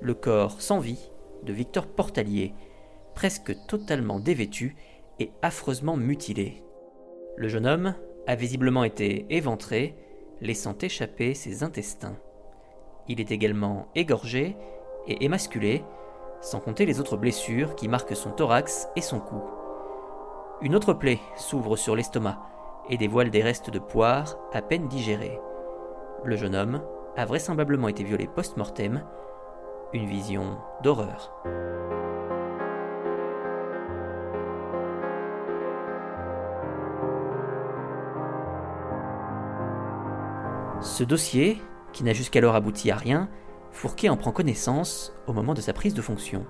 Le 0.00 0.14
corps 0.14 0.60
sans 0.62 0.78
vie 0.78 1.10
de 1.42 1.52
Victor 1.52 1.88
Portalier, 1.88 2.54
presque 3.16 3.56
totalement 3.66 4.20
dévêtu 4.20 4.76
et 5.18 5.32
affreusement 5.42 5.96
mutilé. 5.96 6.62
Le 7.36 7.48
jeune 7.48 7.66
homme 7.66 7.96
a 8.28 8.36
visiblement 8.36 8.84
été 8.84 9.26
éventré, 9.30 9.96
laissant 10.40 10.78
échapper 10.80 11.34
ses 11.34 11.64
intestins. 11.64 12.20
Il 13.08 13.20
est 13.20 13.32
également 13.32 13.88
égorgé 13.96 14.54
et 15.08 15.24
émasculé, 15.24 15.82
sans 16.40 16.60
compter 16.60 16.86
les 16.86 17.00
autres 17.00 17.16
blessures 17.16 17.74
qui 17.74 17.88
marquent 17.88 18.16
son 18.16 18.30
thorax 18.30 18.88
et 18.96 19.00
son 19.00 19.20
cou. 19.20 19.42
Une 20.60 20.74
autre 20.74 20.92
plaie 20.92 21.20
s'ouvre 21.36 21.76
sur 21.76 21.94
l'estomac 21.94 22.38
et 22.88 22.96
dévoile 22.96 23.30
des 23.30 23.42
restes 23.42 23.70
de 23.70 23.78
poire 23.78 24.36
à 24.52 24.62
peine 24.62 24.88
digérés. 24.88 25.40
Le 26.24 26.36
jeune 26.36 26.54
homme 26.54 26.82
a 27.16 27.24
vraisemblablement 27.24 27.88
été 27.88 28.02
violé 28.02 28.26
post-mortem, 28.26 29.04
une 29.92 30.06
vision 30.06 30.58
d'horreur. 30.82 31.32
Ce 40.80 41.02
dossier, 41.02 41.60
qui 41.92 42.04
n'a 42.04 42.12
jusqu'alors 42.12 42.54
abouti 42.54 42.90
à 42.90 42.96
rien, 42.96 43.28
Fourquet 43.72 44.08
en 44.08 44.16
prend 44.16 44.32
connaissance 44.32 45.12
au 45.26 45.32
moment 45.32 45.54
de 45.54 45.60
sa 45.60 45.72
prise 45.72 45.94
de 45.94 46.02
fonction. 46.02 46.44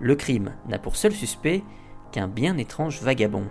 Le 0.00 0.16
crime 0.16 0.54
n'a 0.68 0.78
pour 0.78 0.96
seul 0.96 1.12
suspect 1.12 1.62
qu'un 2.12 2.28
bien 2.28 2.56
étrange 2.58 3.02
vagabond, 3.02 3.46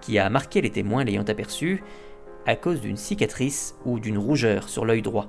qui 0.00 0.18
a 0.18 0.30
marqué 0.30 0.60
les 0.60 0.70
témoins 0.70 1.04
l'ayant 1.04 1.24
aperçu 1.24 1.82
à 2.46 2.56
cause 2.56 2.80
d'une 2.80 2.96
cicatrice 2.96 3.76
ou 3.84 4.00
d'une 4.00 4.18
rougeur 4.18 4.68
sur 4.68 4.84
l'œil 4.84 5.02
droit. 5.02 5.26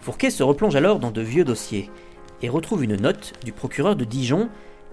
Fourquet 0.00 0.30
se 0.30 0.42
replonge 0.42 0.76
alors 0.76 1.00
dans 1.00 1.10
de 1.10 1.22
vieux 1.22 1.44
dossiers 1.44 1.90
et 2.40 2.48
retrouve 2.48 2.84
une 2.84 2.96
note 2.96 3.32
du 3.44 3.52
procureur 3.52 3.96
de 3.96 4.04
Dijon 4.04 4.48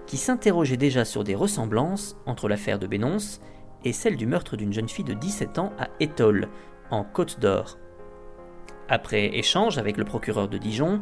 qui 0.06 0.16
s'interrogeait 0.16 0.76
déjà 0.76 1.04
sur 1.04 1.24
des 1.24 1.34
ressemblances 1.34 2.16
entre 2.26 2.48
l'affaire 2.48 2.78
de 2.78 2.86
Bénonce 2.86 3.40
et 3.84 3.92
celle 3.92 4.16
du 4.16 4.26
meurtre 4.26 4.56
d'une 4.56 4.72
jeune 4.72 4.88
fille 4.88 5.04
de 5.04 5.14
17 5.14 5.58
ans 5.58 5.72
à 5.78 5.88
Étole, 6.00 6.48
en 6.90 7.04
Côte 7.04 7.40
d'Or. 7.40 7.78
Après 8.88 9.36
échange 9.36 9.78
avec 9.78 9.96
le 9.96 10.04
procureur 10.04 10.48
de 10.48 10.58
Dijon, 10.58 11.00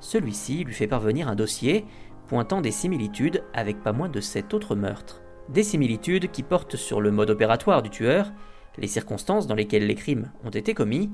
celui-ci 0.00 0.64
lui 0.64 0.74
fait 0.74 0.86
parvenir 0.86 1.28
un 1.28 1.34
dossier 1.34 1.84
pointant 2.28 2.60
des 2.60 2.70
similitudes 2.70 3.42
avec 3.52 3.82
pas 3.82 3.92
moins 3.92 4.08
de 4.08 4.20
sept 4.20 4.54
autres 4.54 4.76
meurtres. 4.76 5.22
Des 5.48 5.62
similitudes 5.62 6.30
qui 6.30 6.42
portent 6.42 6.76
sur 6.76 7.00
le 7.00 7.10
mode 7.10 7.30
opératoire 7.30 7.82
du 7.82 7.90
tueur, 7.90 8.32
les 8.78 8.88
circonstances 8.88 9.46
dans 9.46 9.54
lesquelles 9.54 9.86
les 9.86 9.94
crimes 9.94 10.30
ont 10.44 10.50
été 10.50 10.74
commis, 10.74 11.10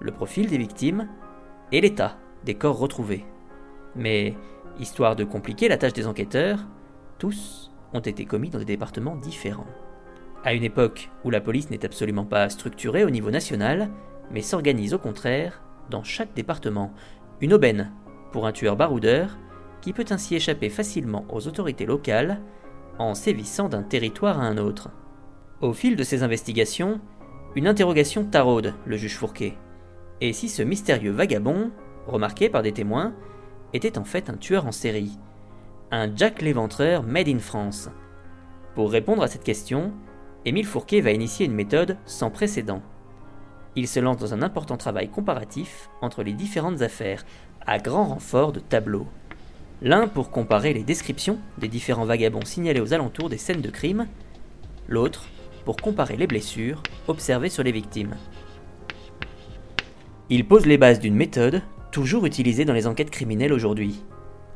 le 0.00 0.12
profil 0.12 0.48
des 0.48 0.58
victimes 0.58 1.08
et 1.72 1.80
l'état 1.80 2.16
des 2.44 2.54
corps 2.54 2.78
retrouvés. 2.78 3.24
Mais, 3.96 4.34
histoire 4.80 5.16
de 5.16 5.24
compliquer 5.24 5.68
la 5.68 5.76
tâche 5.76 5.92
des 5.92 6.06
enquêteurs, 6.06 6.60
tous 7.18 7.72
ont 7.92 8.00
été 8.00 8.24
commis 8.24 8.50
dans 8.50 8.58
des 8.58 8.64
départements 8.64 9.16
différents. 9.16 9.66
À 10.44 10.52
une 10.52 10.64
époque 10.64 11.10
où 11.24 11.30
la 11.30 11.40
police 11.40 11.70
n'est 11.70 11.84
absolument 11.84 12.24
pas 12.24 12.48
structurée 12.48 13.04
au 13.04 13.10
niveau 13.10 13.30
national, 13.30 13.90
mais 14.30 14.42
s'organise 14.42 14.94
au 14.94 14.98
contraire 14.98 15.62
dans 15.90 16.02
chaque 16.02 16.34
département, 16.34 16.92
une 17.40 17.52
aubaine 17.52 17.92
pour 18.32 18.46
un 18.46 18.52
tueur 18.52 18.76
baroudeur 18.76 19.36
qui 19.80 19.92
peut 19.92 20.06
ainsi 20.10 20.34
échapper 20.34 20.70
facilement 20.70 21.24
aux 21.28 21.46
autorités 21.46 21.86
locales 21.86 22.40
en 22.98 23.14
sévissant 23.14 23.68
d'un 23.68 23.82
territoire 23.82 24.40
à 24.40 24.44
un 24.44 24.56
autre. 24.56 24.90
Au 25.60 25.72
fil 25.72 25.96
de 25.96 26.02
ses 26.02 26.22
investigations, 26.22 27.00
une 27.54 27.66
interrogation 27.66 28.24
taraude 28.24 28.74
le 28.86 28.96
juge 28.96 29.16
Fourquet. 29.16 29.54
Et 30.20 30.32
si 30.32 30.48
ce 30.48 30.62
mystérieux 30.62 31.12
vagabond, 31.12 31.70
remarqué 32.06 32.48
par 32.48 32.62
des 32.62 32.72
témoins, 32.72 33.14
était 33.72 33.98
en 33.98 34.04
fait 34.04 34.30
un 34.30 34.36
tueur 34.36 34.66
en 34.66 34.72
série 34.72 35.18
Un 35.90 36.14
Jack 36.14 36.42
l'éventreur 36.42 37.02
made 37.02 37.28
in 37.28 37.38
France? 37.38 37.90
Pour 38.74 38.90
répondre 38.90 39.22
à 39.22 39.28
cette 39.28 39.44
question, 39.44 39.92
Émile 40.44 40.66
Fourquet 40.66 41.00
va 41.00 41.12
initier 41.12 41.46
une 41.46 41.54
méthode 41.54 41.96
sans 42.04 42.30
précédent. 42.30 42.82
Il 43.76 43.88
se 43.88 44.00
lance 44.00 44.18
dans 44.18 44.34
un 44.34 44.42
important 44.42 44.76
travail 44.76 45.08
comparatif 45.08 45.90
entre 46.00 46.22
les 46.22 46.32
différentes 46.32 46.82
affaires, 46.82 47.24
à 47.66 47.78
grand 47.78 48.04
renfort 48.04 48.52
de 48.52 48.60
tableaux. 48.60 49.06
L'un 49.82 50.06
pour 50.06 50.30
comparer 50.30 50.72
les 50.72 50.84
descriptions 50.84 51.38
des 51.58 51.68
différents 51.68 52.04
vagabonds 52.04 52.44
signalés 52.44 52.80
aux 52.80 52.94
alentours 52.94 53.28
des 53.28 53.38
scènes 53.38 53.60
de 53.60 53.70
crime, 53.70 54.06
l'autre 54.88 55.24
pour 55.64 55.76
comparer 55.76 56.16
les 56.16 56.26
blessures 56.26 56.82
observées 57.08 57.48
sur 57.48 57.62
les 57.62 57.72
victimes. 57.72 58.14
Il 60.30 60.46
pose 60.46 60.66
les 60.66 60.78
bases 60.78 61.00
d'une 61.00 61.16
méthode 61.16 61.62
toujours 61.90 62.26
utilisée 62.26 62.64
dans 62.64 62.72
les 62.72 62.86
enquêtes 62.86 63.10
criminelles 63.10 63.52
aujourd'hui, 63.52 64.02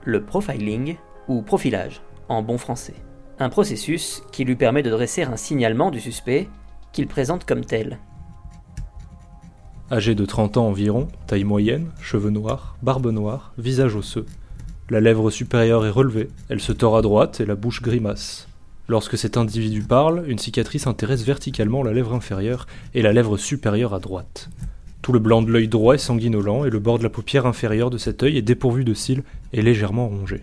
le 0.04 0.24
profiling 0.24 0.96
ou 1.28 1.42
profilage 1.42 2.00
en 2.28 2.42
bon 2.42 2.58
français. 2.58 2.94
Un 3.38 3.48
processus 3.48 4.22
qui 4.32 4.44
lui 4.44 4.56
permet 4.56 4.82
de 4.82 4.90
dresser 4.90 5.22
un 5.22 5.36
signalement 5.36 5.90
du 5.90 6.00
suspect 6.00 6.48
qu'il 6.92 7.06
présente 7.06 7.44
comme 7.44 7.64
tel. 7.64 7.98
Âgé 9.90 10.14
de 10.14 10.26
30 10.26 10.58
ans 10.58 10.66
environ, 10.66 11.08
taille 11.26 11.44
moyenne, 11.44 11.86
cheveux 12.02 12.28
noirs, 12.28 12.76
barbe 12.82 13.10
noire, 13.10 13.54
visage 13.56 13.96
osseux. 13.96 14.26
La 14.90 15.00
lèvre 15.00 15.30
supérieure 15.30 15.86
est 15.86 15.90
relevée, 15.90 16.28
elle 16.50 16.60
se 16.60 16.72
tord 16.72 16.94
à 16.94 17.00
droite 17.00 17.40
et 17.40 17.46
la 17.46 17.54
bouche 17.54 17.80
grimace. 17.80 18.48
Lorsque 18.86 19.16
cet 19.16 19.38
individu 19.38 19.80
parle, 19.80 20.24
une 20.28 20.38
cicatrice 20.38 20.86
intéresse 20.86 21.22
verticalement 21.22 21.82
la 21.82 21.94
lèvre 21.94 22.12
inférieure 22.12 22.66
et 22.92 23.00
la 23.00 23.14
lèvre 23.14 23.38
supérieure 23.38 23.94
à 23.94 23.98
droite. 23.98 24.50
Tout 25.00 25.14
le 25.14 25.20
blanc 25.20 25.40
de 25.40 25.50
l'œil 25.50 25.68
droit 25.68 25.94
est 25.94 25.98
sanguinolent 25.98 26.66
et 26.66 26.70
le 26.70 26.80
bord 26.80 26.98
de 26.98 27.02
la 27.02 27.08
paupière 27.08 27.46
inférieure 27.46 27.88
de 27.88 27.96
cet 27.96 28.22
œil 28.22 28.36
est 28.36 28.42
dépourvu 28.42 28.84
de 28.84 28.92
cils 28.92 29.22
et 29.54 29.62
légèrement 29.62 30.08
rongé. 30.08 30.42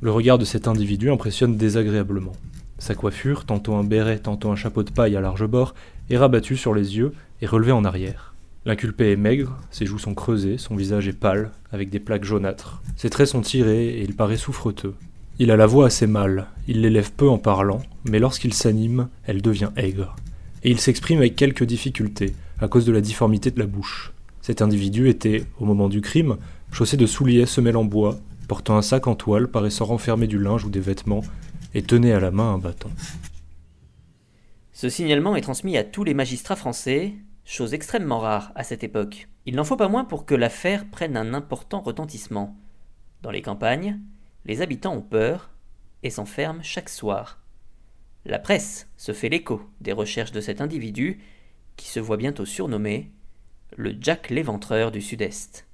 Le 0.00 0.12
regard 0.12 0.38
de 0.38 0.44
cet 0.44 0.68
individu 0.68 1.10
impressionne 1.10 1.56
désagréablement. 1.56 2.34
Sa 2.78 2.94
coiffure, 2.94 3.46
tantôt 3.46 3.74
un 3.74 3.82
béret, 3.82 4.20
tantôt 4.20 4.52
un 4.52 4.56
chapeau 4.56 4.84
de 4.84 4.92
paille 4.92 5.16
à 5.16 5.20
large 5.20 5.46
bord, 5.46 5.74
est 6.08 6.18
rabattue 6.18 6.56
sur 6.56 6.72
les 6.72 6.96
yeux 6.96 7.12
et 7.42 7.46
relevée 7.46 7.72
en 7.72 7.84
arrière. 7.84 8.35
L'inculpé 8.66 9.12
est 9.12 9.16
maigre, 9.16 9.56
ses 9.70 9.86
joues 9.86 10.00
sont 10.00 10.14
creusées, 10.14 10.58
son 10.58 10.74
visage 10.74 11.06
est 11.06 11.12
pâle, 11.12 11.52
avec 11.70 11.88
des 11.88 12.00
plaques 12.00 12.24
jaunâtres. 12.24 12.82
Ses 12.96 13.10
traits 13.10 13.28
sont 13.28 13.40
tirés 13.40 13.90
et 13.90 14.02
il 14.02 14.16
paraît 14.16 14.36
souffreteux. 14.36 14.96
Il 15.38 15.52
a 15.52 15.56
la 15.56 15.66
voix 15.66 15.86
assez 15.86 16.08
mâle, 16.08 16.48
il 16.66 16.80
l'élève 16.80 17.12
peu 17.12 17.28
en 17.28 17.38
parlant, 17.38 17.80
mais 18.10 18.18
lorsqu'il 18.18 18.52
s'anime, 18.52 19.08
elle 19.22 19.40
devient 19.40 19.70
aigre. 19.76 20.16
Et 20.64 20.72
il 20.72 20.80
s'exprime 20.80 21.18
avec 21.18 21.36
quelques 21.36 21.62
difficultés, 21.62 22.34
à 22.58 22.66
cause 22.66 22.84
de 22.84 22.90
la 22.90 23.00
difformité 23.00 23.52
de 23.52 23.60
la 23.60 23.66
bouche. 23.66 24.12
Cet 24.42 24.60
individu 24.62 25.08
était, 25.08 25.44
au 25.60 25.64
moment 25.64 25.88
du 25.88 26.00
crime, 26.00 26.36
chaussé 26.72 26.96
de 26.96 27.06
souliers 27.06 27.46
semelles 27.46 27.76
en 27.76 27.84
bois, 27.84 28.18
portant 28.48 28.76
un 28.76 28.82
sac 28.82 29.06
en 29.06 29.14
toile 29.14 29.46
paraissant 29.46 29.84
renfermer 29.84 30.26
du 30.26 30.40
linge 30.40 30.64
ou 30.64 30.70
des 30.70 30.80
vêtements, 30.80 31.22
et 31.72 31.82
tenait 31.82 32.12
à 32.12 32.18
la 32.18 32.32
main 32.32 32.54
un 32.54 32.58
bâton. 32.58 32.90
Ce 34.72 34.88
signalement 34.88 35.36
est 35.36 35.42
transmis 35.42 35.76
à 35.76 35.84
tous 35.84 36.02
les 36.02 36.14
magistrats 36.14 36.56
français, 36.56 37.14
chose 37.46 37.74
extrêmement 37.74 38.18
rare 38.18 38.52
à 38.56 38.64
cette 38.64 38.84
époque. 38.84 39.28
Il 39.46 39.54
n'en 39.54 39.64
faut 39.64 39.76
pas 39.76 39.88
moins 39.88 40.04
pour 40.04 40.26
que 40.26 40.34
l'affaire 40.34 40.84
prenne 40.90 41.16
un 41.16 41.32
important 41.32 41.80
retentissement. 41.80 42.56
Dans 43.22 43.30
les 43.30 43.40
campagnes, 43.40 44.00
les 44.44 44.60
habitants 44.60 44.94
ont 44.94 45.02
peur 45.02 45.50
et 46.02 46.10
s'enferment 46.10 46.62
chaque 46.62 46.88
soir. 46.88 47.40
La 48.24 48.40
presse 48.40 48.90
se 48.96 49.12
fait 49.12 49.28
l'écho 49.28 49.62
des 49.80 49.92
recherches 49.92 50.32
de 50.32 50.40
cet 50.40 50.60
individu 50.60 51.20
qui 51.76 51.88
se 51.88 52.00
voit 52.00 52.16
bientôt 52.16 52.44
surnommé 52.44 53.12
le 53.76 53.94
Jack 54.00 54.30
l'éventreur 54.30 54.90
du 54.90 55.00
Sud-Est. 55.00 55.66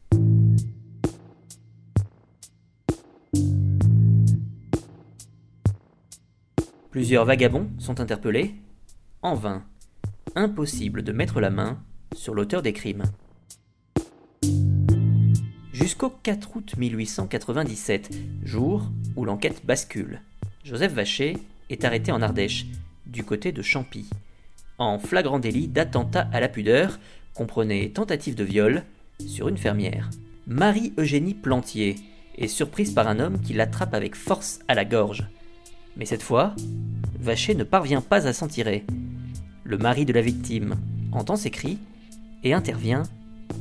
Plusieurs 6.91 7.25
vagabonds 7.25 7.71
sont 7.79 8.01
interpellés. 8.01 8.55
En 9.23 9.35
vain. 9.35 9.65
Impossible 10.35 11.03
de 11.03 11.13
mettre 11.13 11.41
la 11.41 11.51
main 11.51 11.79
sur 12.15 12.35
l'auteur 12.35 12.63
des 12.63 12.73
crimes. 12.73 13.03
Jusqu'au 15.75 16.09
4 16.09 16.57
août 16.57 16.75
1897, 16.79 18.11
jour 18.43 18.91
où 19.15 19.27
l'enquête 19.27 19.67
bascule. 19.67 20.23
Joseph 20.65 20.95
Vacher 20.95 21.37
est 21.69 21.85
arrêté 21.85 22.13
en 22.13 22.23
Ardèche, 22.23 22.67
du 23.05 23.25
côté 23.25 23.53
de 23.53 23.61
Champy, 23.61 24.09
en 24.79 24.99
flagrant 24.99 25.39
délit 25.39 25.69
d'attentat 25.69 26.29
à 26.33 26.41
la 26.41 26.49
pudeur, 26.49 26.99
comprenait 27.35 27.91
tentative 27.91 28.35
de 28.35 28.45
viol 28.45 28.85
sur 29.27 29.49
une 29.49 29.59
fermière. 29.59 30.09
Marie-Eugénie 30.47 31.35
Plantier 31.35 31.97
est 32.39 32.49
surprise 32.49 32.93
par 32.93 33.07
un 33.07 33.21
homme 33.21 33.39
qui 33.41 33.53
l'attrape 33.53 33.93
avec 33.93 34.15
force 34.15 34.61
à 34.67 34.75
la 34.75 34.87
gorge. 34.87 35.27
Mais 35.99 36.07
cette 36.07 36.23
fois, 36.23 36.55
Vacher 37.21 37.55
ne 37.55 37.65
parvient 37.65 38.01
pas 38.01 38.27
à 38.27 38.33
s'en 38.33 38.49
tirer. 38.49 38.87
Le 39.65 39.79
mari 39.79 40.05
de 40.05 40.13
la 40.13 40.23
victime 40.23 40.75
entend 41.13 41.37
ses 41.37 41.51
cris 41.51 41.79
et 42.43 42.53
intervient 42.53 43.05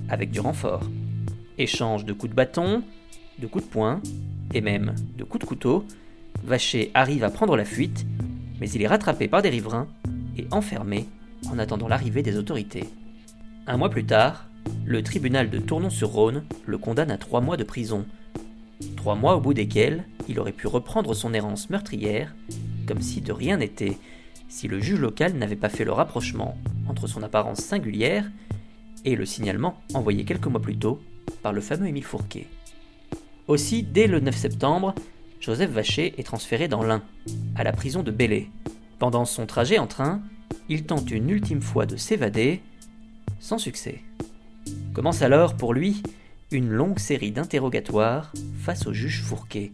avec 0.10 0.32
du 0.32 0.40
renfort. 0.40 0.84
Échange 1.58 2.06
de 2.06 2.14
coups 2.14 2.32
de 2.32 2.36
bâton, 2.36 2.84
de 3.40 3.48
coups 3.48 3.66
de 3.66 3.70
poing 3.70 4.02
et 4.54 4.62
même 4.62 4.96
de 5.18 5.24
coups 5.24 5.44
de 5.44 5.48
couteau, 5.48 5.86
Vacher 6.44 6.90
arrive 6.96 7.24
à 7.24 7.30
prendre 7.30 7.56
la 7.56 7.66
fuite, 7.66 8.06
mais 8.60 8.70
il 8.70 8.82
est 8.82 8.88
rattrapé 8.88 9.28
par 9.28 9.42
des 9.42 9.50
riverains 9.50 9.88
et 10.38 10.48
enfermé 10.52 11.08
en 11.52 11.60
attendant 11.60 11.88
l'arrivée 11.88 12.24
des 12.24 12.38
autorités. 12.38 12.86
Un 13.68 13.78
mois 13.78 13.90
plus 13.90 14.06
tard, 14.06 14.48
le 14.86 15.04
tribunal 15.04 15.50
de 15.50 15.60
Tournon-sur-Rhône 15.60 16.44
le 16.66 16.78
condamne 16.78 17.12
à 17.12 17.18
trois 17.18 17.42
mois 17.42 17.58
de 17.58 17.64
prison. 17.64 18.06
Trois 18.96 19.16
mois 19.16 19.36
au 19.36 19.40
bout 19.40 19.54
desquels 19.54 20.06
il 20.28 20.40
aurait 20.40 20.52
pu 20.52 20.66
reprendre 20.68 21.14
son 21.14 21.34
errance 21.34 21.70
meurtrière, 21.70 22.36
comme 22.88 23.02
si 23.02 23.22
de 23.22 23.32
rien 23.32 23.58
n'était, 23.58 23.98
si 24.52 24.68
le 24.68 24.82
juge 24.82 25.00
local 25.00 25.34
n'avait 25.34 25.56
pas 25.56 25.70
fait 25.70 25.86
le 25.86 25.94
rapprochement 25.94 26.58
entre 26.90 27.08
son 27.08 27.24
apparence 27.24 27.60
singulière 27.60 28.30
et 29.06 29.16
le 29.16 29.26
signalement 29.26 29.82
envoyé 29.94 30.26
quelques 30.26 30.46
mois 30.46 30.62
plus 30.62 30.78
tôt 30.78 31.02
par 31.42 31.54
le 31.54 31.62
fameux 31.62 31.88
Émile 31.88 32.04
Fourquet. 32.04 32.48
Aussi, 33.48 33.82
dès 33.82 34.08
le 34.08 34.20
9 34.20 34.36
septembre, 34.36 34.94
Joseph 35.40 35.72
Vacher 35.72 36.14
est 36.18 36.24
transféré 36.24 36.68
dans 36.68 36.84
l'Ain, 36.84 37.02
à 37.56 37.64
la 37.64 37.72
prison 37.72 38.04
de 38.04 38.12
Belley. 38.12 38.50
Pendant 39.00 39.24
son 39.24 39.46
trajet 39.46 39.80
en 39.80 39.88
train, 39.88 40.22
il 40.68 40.84
tente 40.84 41.10
une 41.10 41.30
ultime 41.30 41.62
fois 41.62 41.86
de 41.86 41.96
s'évader, 41.96 42.62
sans 43.40 43.58
succès. 43.58 44.04
Commence 44.94 45.22
alors 45.22 45.56
pour 45.56 45.74
lui 45.74 46.04
une 46.52 46.70
longue 46.70 47.00
série 47.00 47.32
d'interrogatoires 47.32 48.34
face 48.60 48.86
au 48.86 48.92
juge 48.92 49.24
Fourquet. 49.24 49.72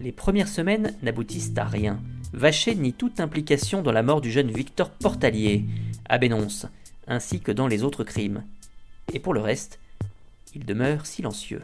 Les 0.00 0.12
premières 0.12 0.48
semaines 0.48 0.94
n'aboutissent 1.02 1.56
à 1.56 1.64
rien. 1.64 2.00
Vacher 2.32 2.74
nie 2.74 2.92
toute 2.92 3.20
implication 3.20 3.80
dans 3.80 3.92
la 3.92 4.02
mort 4.02 4.20
du 4.20 4.30
jeune 4.30 4.50
Victor 4.50 4.90
Portalier, 4.90 5.64
à 6.08 6.18
Bénonce, 6.18 6.66
ainsi 7.06 7.40
que 7.40 7.52
dans 7.52 7.66
les 7.66 7.84
autres 7.84 8.04
crimes. 8.04 8.44
Et 9.14 9.18
pour 9.18 9.32
le 9.32 9.40
reste, 9.40 9.78
il 10.54 10.66
demeure 10.66 11.06
silencieux. 11.06 11.62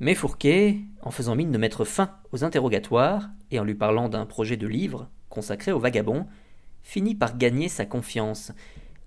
Mais 0.00 0.14
Fourquet, 0.14 0.78
en 1.02 1.10
faisant 1.10 1.36
mine 1.36 1.52
de 1.52 1.58
mettre 1.58 1.84
fin 1.84 2.10
aux 2.32 2.44
interrogatoires 2.44 3.28
et 3.50 3.60
en 3.60 3.64
lui 3.64 3.74
parlant 3.74 4.08
d'un 4.08 4.24
projet 4.24 4.56
de 4.56 4.66
livre 4.66 5.08
consacré 5.28 5.70
aux 5.70 5.78
vagabonds, 5.78 6.26
finit 6.82 7.14
par 7.14 7.36
gagner 7.36 7.68
sa 7.68 7.84
confiance. 7.84 8.52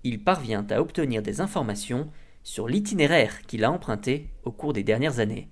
Il 0.04 0.22
parvient 0.22 0.66
à 0.70 0.80
obtenir 0.80 1.22
des 1.22 1.40
informations 1.40 2.08
sur 2.44 2.68
l'itinéraire 2.68 3.42
qu'il 3.42 3.64
a 3.64 3.72
emprunté 3.72 4.28
au 4.44 4.52
cours 4.52 4.72
des 4.72 4.84
dernières 4.84 5.18
années. 5.18 5.48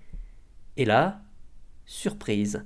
Et 0.76 0.84
là, 0.84 1.20
surprise, 1.84 2.64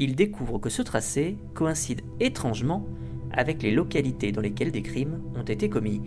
il 0.00 0.16
découvre 0.16 0.58
que 0.58 0.70
ce 0.70 0.80
tracé 0.80 1.36
coïncide 1.52 2.00
étrangement 2.20 2.86
avec 3.32 3.62
les 3.62 3.70
localités 3.70 4.32
dans 4.32 4.40
lesquelles 4.40 4.72
des 4.72 4.82
crimes 4.82 5.20
ont 5.36 5.42
été 5.42 5.68
commis, 5.68 6.00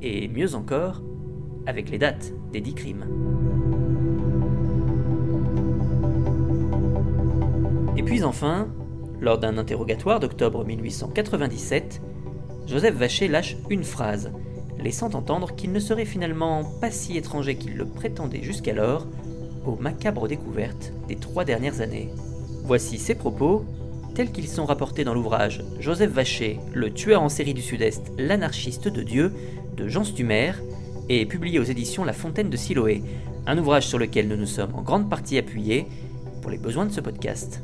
et 0.00 0.28
mieux 0.28 0.54
encore, 0.54 1.02
avec 1.66 1.90
les 1.90 1.98
dates 1.98 2.32
des 2.52 2.60
dix 2.60 2.74
crimes. 2.74 3.06
Et 7.96 8.04
puis 8.04 8.22
enfin, 8.22 8.68
lors 9.20 9.38
d'un 9.38 9.58
interrogatoire 9.58 10.20
d'octobre 10.20 10.64
1897, 10.64 12.00
Joseph 12.66 12.94
Vacher 12.94 13.26
lâche 13.26 13.56
une 13.68 13.84
phrase, 13.84 14.30
laissant 14.78 15.12
entendre 15.12 15.56
qu'il 15.56 15.72
ne 15.72 15.80
serait 15.80 16.04
finalement 16.04 16.62
pas 16.80 16.92
si 16.92 17.16
étranger 17.16 17.56
qu'il 17.56 17.76
le 17.76 17.86
prétendait 17.86 18.42
jusqu'alors 18.42 19.08
aux 19.66 19.76
macabres 19.76 20.28
découvertes 20.28 20.92
des 21.08 21.16
trois 21.16 21.44
dernières 21.44 21.80
années. 21.80 22.10
Voici 22.66 22.98
ses 22.98 23.14
propos, 23.14 23.66
tels 24.14 24.32
qu'ils 24.32 24.48
sont 24.48 24.64
rapportés 24.64 25.04
dans 25.04 25.12
l'ouvrage 25.12 25.62
Joseph 25.80 26.10
Vacher, 26.10 26.60
le 26.72 26.90
tueur 26.90 27.20
en 27.20 27.28
série 27.28 27.52
du 27.52 27.60
Sud-Est, 27.60 28.10
l'anarchiste 28.16 28.88
de 28.88 29.02
Dieu, 29.02 29.34
de 29.76 29.86
Jean 29.86 30.02
Stumer, 30.02 30.52
et 31.10 31.26
publié 31.26 31.58
aux 31.58 31.64
éditions 31.64 32.04
La 32.04 32.14
Fontaine 32.14 32.48
de 32.48 32.56
Siloé, 32.56 33.02
un 33.46 33.58
ouvrage 33.58 33.86
sur 33.86 33.98
lequel 33.98 34.28
nous 34.28 34.38
nous 34.38 34.46
sommes 34.46 34.74
en 34.74 34.80
grande 34.80 35.10
partie 35.10 35.36
appuyés 35.36 35.84
pour 36.40 36.50
les 36.50 36.56
besoins 36.56 36.86
de 36.86 36.92
ce 36.92 37.02
podcast. 37.02 37.60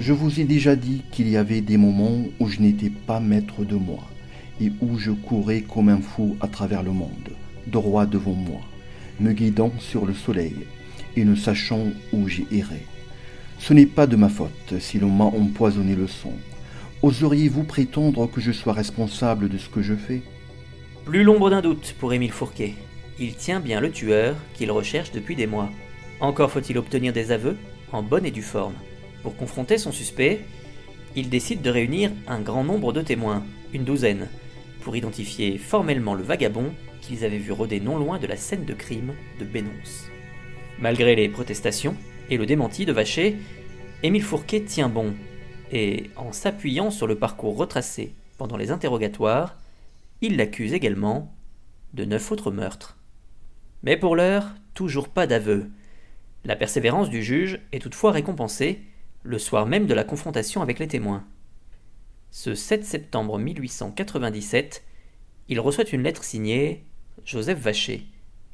Je 0.00 0.12
vous 0.12 0.40
ai 0.40 0.44
déjà 0.44 0.74
dit 0.74 1.02
qu'il 1.12 1.28
y 1.28 1.36
avait 1.36 1.60
des 1.60 1.76
moments 1.76 2.24
où 2.40 2.48
je 2.48 2.58
n'étais 2.58 2.90
pas 2.90 3.20
maître 3.20 3.64
de 3.64 3.76
moi 3.76 4.02
et 4.60 4.72
où 4.80 4.98
je 4.98 5.12
courais 5.12 5.60
comme 5.60 5.88
un 5.88 6.00
fou 6.00 6.36
à 6.40 6.48
travers 6.48 6.82
le 6.82 6.90
monde, 6.90 7.30
droit 7.68 8.06
devant 8.06 8.32
moi, 8.32 8.60
me 9.20 9.32
guidant 9.32 9.72
sur 9.78 10.06
le 10.06 10.14
soleil 10.14 10.56
et 11.16 11.24
ne 11.24 11.34
sachant 11.34 11.86
où 12.12 12.28
j'y 12.28 12.46
irais. 12.50 12.84
Ce 13.58 13.72
n'est 13.72 13.86
pas 13.86 14.06
de 14.06 14.16
ma 14.16 14.28
faute 14.28 14.74
si 14.78 14.98
l'on 14.98 15.10
m'a 15.10 15.24
empoisonné 15.24 15.94
le 15.94 16.06
sang. 16.06 16.32
Oseriez-vous 17.02 17.64
prétendre 17.64 18.26
que 18.26 18.40
je 18.40 18.52
sois 18.52 18.72
responsable 18.72 19.48
de 19.48 19.58
ce 19.58 19.68
que 19.68 19.82
je 19.82 19.94
fais? 19.94 20.22
Plus 21.04 21.24
l'ombre 21.24 21.50
d'un 21.50 21.60
doute 21.60 21.94
pour 21.98 22.12
Émile 22.12 22.32
Fourquet. 22.32 22.74
Il 23.18 23.34
tient 23.34 23.60
bien 23.60 23.80
le 23.80 23.90
tueur 23.90 24.36
qu'il 24.54 24.70
recherche 24.70 25.10
depuis 25.10 25.34
des 25.34 25.46
mois. 25.46 25.70
Encore 26.20 26.50
faut-il 26.50 26.78
obtenir 26.78 27.12
des 27.12 27.32
aveux 27.32 27.56
en 27.92 28.02
bonne 28.02 28.26
et 28.26 28.30
due 28.30 28.42
forme. 28.42 28.74
Pour 29.22 29.36
confronter 29.36 29.78
son 29.78 29.92
suspect, 29.92 30.44
il 31.16 31.28
décide 31.28 31.62
de 31.62 31.70
réunir 31.70 32.12
un 32.28 32.40
grand 32.40 32.64
nombre 32.64 32.92
de 32.92 33.02
témoins, 33.02 33.44
une 33.72 33.84
douzaine, 33.84 34.28
pour 34.82 34.94
identifier 34.96 35.58
formellement 35.58 36.14
le 36.14 36.22
vagabond 36.22 36.72
qu'ils 37.08 37.24
avaient 37.24 37.38
vu 37.38 37.52
rôder 37.52 37.80
non 37.80 37.96
loin 37.96 38.18
de 38.18 38.26
la 38.26 38.36
scène 38.36 38.66
de 38.66 38.74
crime 38.74 39.14
de 39.40 39.46
Bénonce. 39.46 40.04
Malgré 40.78 41.16
les 41.16 41.30
protestations 41.30 41.96
et 42.28 42.36
le 42.36 42.44
démenti 42.44 42.84
de 42.84 42.92
Vacher, 42.92 43.36
Émile 44.02 44.22
Fourquet 44.22 44.60
tient 44.60 44.90
bon, 44.90 45.14
et 45.72 46.10
en 46.16 46.32
s'appuyant 46.32 46.90
sur 46.90 47.06
le 47.06 47.18
parcours 47.18 47.56
retracé 47.56 48.14
pendant 48.36 48.58
les 48.58 48.70
interrogatoires, 48.70 49.56
il 50.20 50.36
l'accuse 50.36 50.74
également 50.74 51.34
de 51.94 52.04
neuf 52.04 52.30
autres 52.30 52.50
meurtres. 52.50 52.98
Mais 53.82 53.96
pour 53.96 54.14
l'heure, 54.14 54.54
toujours 54.74 55.08
pas 55.08 55.26
d'aveu. 55.26 55.70
La 56.44 56.56
persévérance 56.56 57.08
du 57.08 57.22
juge 57.22 57.58
est 57.72 57.80
toutefois 57.80 58.12
récompensée 58.12 58.82
le 59.22 59.38
soir 59.38 59.64
même 59.64 59.86
de 59.86 59.94
la 59.94 60.04
confrontation 60.04 60.60
avec 60.60 60.78
les 60.78 60.88
témoins. 60.88 61.24
Ce 62.30 62.54
7 62.54 62.84
septembre 62.84 63.38
1897, 63.38 64.84
il 65.48 65.58
reçoit 65.58 65.90
une 65.90 66.02
lettre 66.02 66.22
signée 66.22 66.84
Joseph 67.28 67.58
Vacher, 67.58 68.06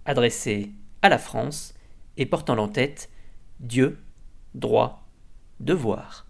adressée 0.05 0.73
à 1.01 1.09
la 1.09 1.19
France 1.19 1.75
et 2.17 2.27
portant 2.27 2.59
en 2.59 2.67
tête 2.67 3.09
Dieu, 3.61 4.01
droit, 4.57 5.07
devoir. 5.61 6.27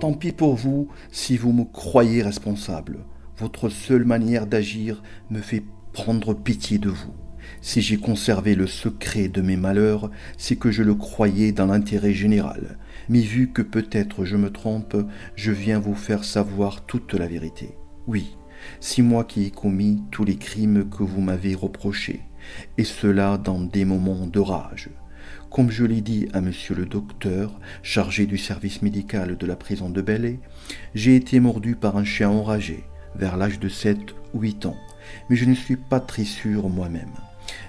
Tant 0.00 0.12
pis 0.14 0.32
pour 0.32 0.56
vous 0.56 0.88
si 1.12 1.36
vous 1.36 1.52
me 1.52 1.62
croyez 1.62 2.20
responsable. 2.20 3.04
Votre 3.36 3.68
seule 3.68 4.04
manière 4.04 4.48
d'agir 4.48 5.04
me 5.30 5.40
fait 5.40 5.62
prendre 5.92 6.34
pitié 6.34 6.78
de 6.78 6.90
vous. 6.90 7.25
Si 7.60 7.80
j'ai 7.80 7.96
conservé 7.96 8.54
le 8.54 8.66
secret 8.66 9.28
de 9.28 9.42
mes 9.42 9.56
malheurs, 9.56 10.10
c'est 10.36 10.56
que 10.56 10.70
je 10.70 10.82
le 10.82 10.94
croyais 10.94 11.52
dans 11.52 11.66
l'intérêt 11.66 12.12
général. 12.12 12.78
Mais 13.08 13.20
vu 13.20 13.52
que 13.52 13.62
peut-être 13.62 14.24
je 14.24 14.36
me 14.36 14.50
trompe, 14.50 14.96
je 15.34 15.52
viens 15.52 15.78
vous 15.78 15.94
faire 15.94 16.24
savoir 16.24 16.86
toute 16.86 17.14
la 17.14 17.26
vérité. 17.26 17.76
Oui, 18.06 18.36
c'est 18.80 19.02
moi 19.02 19.24
qui 19.24 19.44
ai 19.44 19.50
commis 19.50 20.02
tous 20.10 20.24
les 20.24 20.36
crimes 20.36 20.88
que 20.88 21.02
vous 21.02 21.20
m'avez 21.20 21.54
reprochés, 21.54 22.20
et 22.78 22.84
cela 22.84 23.38
dans 23.38 23.60
des 23.60 23.84
moments 23.84 24.26
de 24.26 24.40
rage. 24.40 24.90
Comme 25.50 25.70
je 25.70 25.84
l'ai 25.84 26.00
dit 26.00 26.28
à 26.32 26.40
monsieur 26.40 26.74
le 26.74 26.86
docteur, 26.86 27.58
chargé 27.82 28.26
du 28.26 28.38
service 28.38 28.82
médical 28.82 29.36
de 29.36 29.46
la 29.46 29.56
prison 29.56 29.88
de 29.88 30.02
Belley, 30.02 30.40
j'ai 30.94 31.16
été 31.16 31.40
mordu 31.40 31.76
par 31.76 31.96
un 31.96 32.04
chien 32.04 32.30
enragé 32.30 32.84
vers 33.14 33.36
l'âge 33.36 33.58
de 33.58 33.68
7 33.68 33.98
ou 34.34 34.40
8 34.40 34.66
ans, 34.66 34.76
mais 35.30 35.36
je 35.36 35.44
ne 35.46 35.54
suis 35.54 35.76
pas 35.76 36.00
très 36.00 36.24
sûr 36.24 36.68
moi-même. 36.68 37.12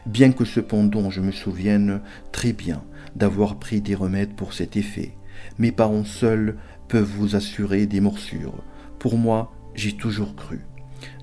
Bien 0.06 0.32
que 0.32 0.46
cependant 0.46 1.10
je 1.10 1.22
me 1.22 1.32
souvienne 1.32 2.02
très 2.32 2.54
bien 2.54 2.84
d'avoir 3.16 3.58
pris 3.58 3.82
des 3.82 3.96
remèdes 3.96 4.36
pour 4.36 4.54
cet 4.54 4.78
effet, 4.78 5.14
Mes 5.58 5.72
parents 5.72 6.06
seuls 6.06 6.58
peuvent 6.88 7.04
vous 7.04 7.36
assurer 7.36 7.86
des 7.86 8.00
morsures. 8.00 8.64
Pour 9.00 9.18
moi, 9.18 9.52
j'ai 9.76 9.94
toujours 9.94 10.36
cru, 10.36 10.62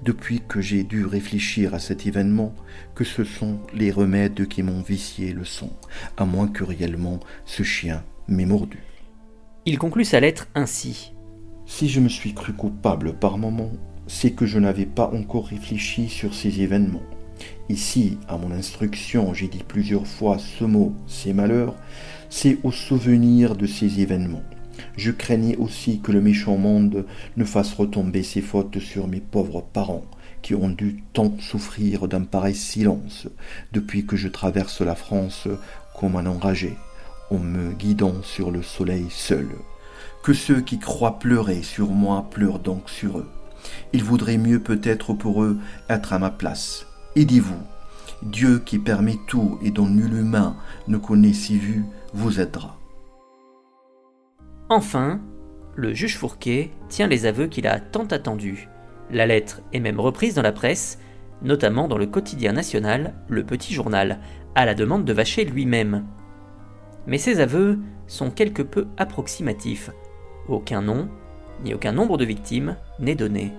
depuis 0.04 0.40
que 0.46 0.60
j'ai 0.60 0.84
dû 0.84 1.04
réfléchir 1.04 1.74
à 1.74 1.78
cet 1.78 2.06
événement, 2.06 2.54
que 2.94 3.04
ce 3.04 3.24
sont 3.24 3.58
les 3.72 3.90
remèdes 3.90 4.46
qui 4.46 4.62
m'ont 4.62 4.82
vicié 4.82 5.32
le 5.32 5.44
sang, 5.44 5.70
à 6.16 6.24
moins 6.24 6.48
que 6.48 6.64
réellement 6.64 7.20
ce 7.44 7.62
chien 7.62 8.04
m'ait 8.28 8.46
mordu. 8.46 8.82
Il 9.66 9.78
conclut 9.78 10.04
sa 10.04 10.20
lettre 10.20 10.48
ainsi. 10.54 11.14
Si 11.66 11.88
je 11.88 12.00
me 12.00 12.08
suis 12.08 12.34
cru 12.34 12.52
coupable 12.52 13.14
par 13.14 13.38
moments, 13.38 13.72
c'est 14.06 14.32
que 14.32 14.44
je 14.44 14.58
n'avais 14.58 14.86
pas 14.86 15.10
encore 15.14 15.46
réfléchi 15.46 16.08
sur 16.08 16.34
ces 16.34 16.60
événements. 16.60 17.02
Ici, 17.68 18.18
à 18.28 18.36
mon 18.36 18.50
instruction, 18.50 19.32
j'ai 19.34 19.48
dit 19.48 19.64
plusieurs 19.66 20.06
fois 20.06 20.38
ce 20.38 20.64
mot, 20.64 20.92
ces 21.06 21.32
malheurs, 21.32 21.74
c'est 22.28 22.58
au 22.62 22.70
souvenir 22.70 23.56
de 23.56 23.66
ces 23.66 24.00
événements. 24.00 24.42
Je 24.96 25.10
craignais 25.10 25.56
aussi 25.56 26.00
que 26.00 26.12
le 26.12 26.20
méchant 26.20 26.56
monde 26.56 27.06
ne 27.36 27.44
fasse 27.44 27.72
retomber 27.72 28.22
ses 28.22 28.40
fautes 28.40 28.78
sur 28.80 29.08
mes 29.08 29.20
pauvres 29.20 29.62
parents, 29.62 30.04
qui 30.42 30.54
ont 30.54 30.68
dû 30.68 31.02
tant 31.12 31.32
souffrir 31.38 32.06
d'un 32.06 32.22
pareil 32.22 32.54
silence 32.54 33.28
depuis 33.72 34.04
que 34.04 34.16
je 34.16 34.28
traverse 34.28 34.82
la 34.82 34.94
France 34.94 35.48
comme 35.98 36.16
un 36.16 36.26
enragé, 36.26 36.76
en 37.30 37.38
me 37.38 37.72
guidant 37.72 38.22
sur 38.22 38.50
le 38.50 38.62
soleil 38.62 39.06
seul. 39.10 39.48
Que 40.22 40.32
ceux 40.32 40.60
qui 40.60 40.78
croient 40.78 41.18
pleurer 41.18 41.62
sur 41.62 41.88
moi 41.90 42.26
pleurent 42.30 42.58
donc 42.58 42.90
sur 42.90 43.18
eux. 43.18 43.30
Il 43.92 44.04
vaudrait 44.04 44.38
mieux 44.38 44.60
peut-être 44.60 45.14
pour 45.14 45.42
eux 45.42 45.58
être 45.88 46.12
à 46.12 46.18
ma 46.18 46.30
place. 46.30 46.86
Aidez-vous. 47.16 47.62
Dieu 48.22 48.58
qui 48.58 48.80
permet 48.80 49.18
tout 49.28 49.58
et 49.62 49.70
dont 49.70 49.86
nul 49.86 50.14
humain 50.14 50.56
ne 50.88 50.96
connaît 50.96 51.32
si 51.32 51.56
vu 51.56 51.84
vous 52.12 52.40
aidera. 52.40 52.76
Enfin, 54.68 55.20
le 55.76 55.92
juge 55.92 56.18
Fourquet 56.18 56.70
tient 56.88 57.06
les 57.06 57.26
aveux 57.26 57.46
qu'il 57.46 57.68
a 57.68 57.78
tant 57.78 58.06
attendus. 58.06 58.68
La 59.12 59.26
lettre 59.26 59.60
est 59.72 59.78
même 59.78 60.00
reprise 60.00 60.34
dans 60.34 60.42
la 60.42 60.50
presse, 60.50 60.98
notamment 61.40 61.86
dans 61.86 61.98
le 61.98 62.06
quotidien 62.06 62.52
national, 62.52 63.14
le 63.28 63.44
Petit 63.44 63.74
Journal, 63.74 64.18
à 64.56 64.64
la 64.64 64.74
demande 64.74 65.04
de 65.04 65.12
Vacher 65.12 65.44
lui-même. 65.44 66.04
Mais 67.06 67.18
ces 67.18 67.38
aveux 67.38 67.78
sont 68.08 68.30
quelque 68.30 68.62
peu 68.62 68.86
approximatifs. 68.96 69.90
Aucun 70.48 70.82
nom, 70.82 71.08
ni 71.62 71.74
aucun 71.74 71.92
nombre 71.92 72.16
de 72.16 72.24
victimes 72.24 72.76
n'est 72.98 73.14
donné. 73.14 73.52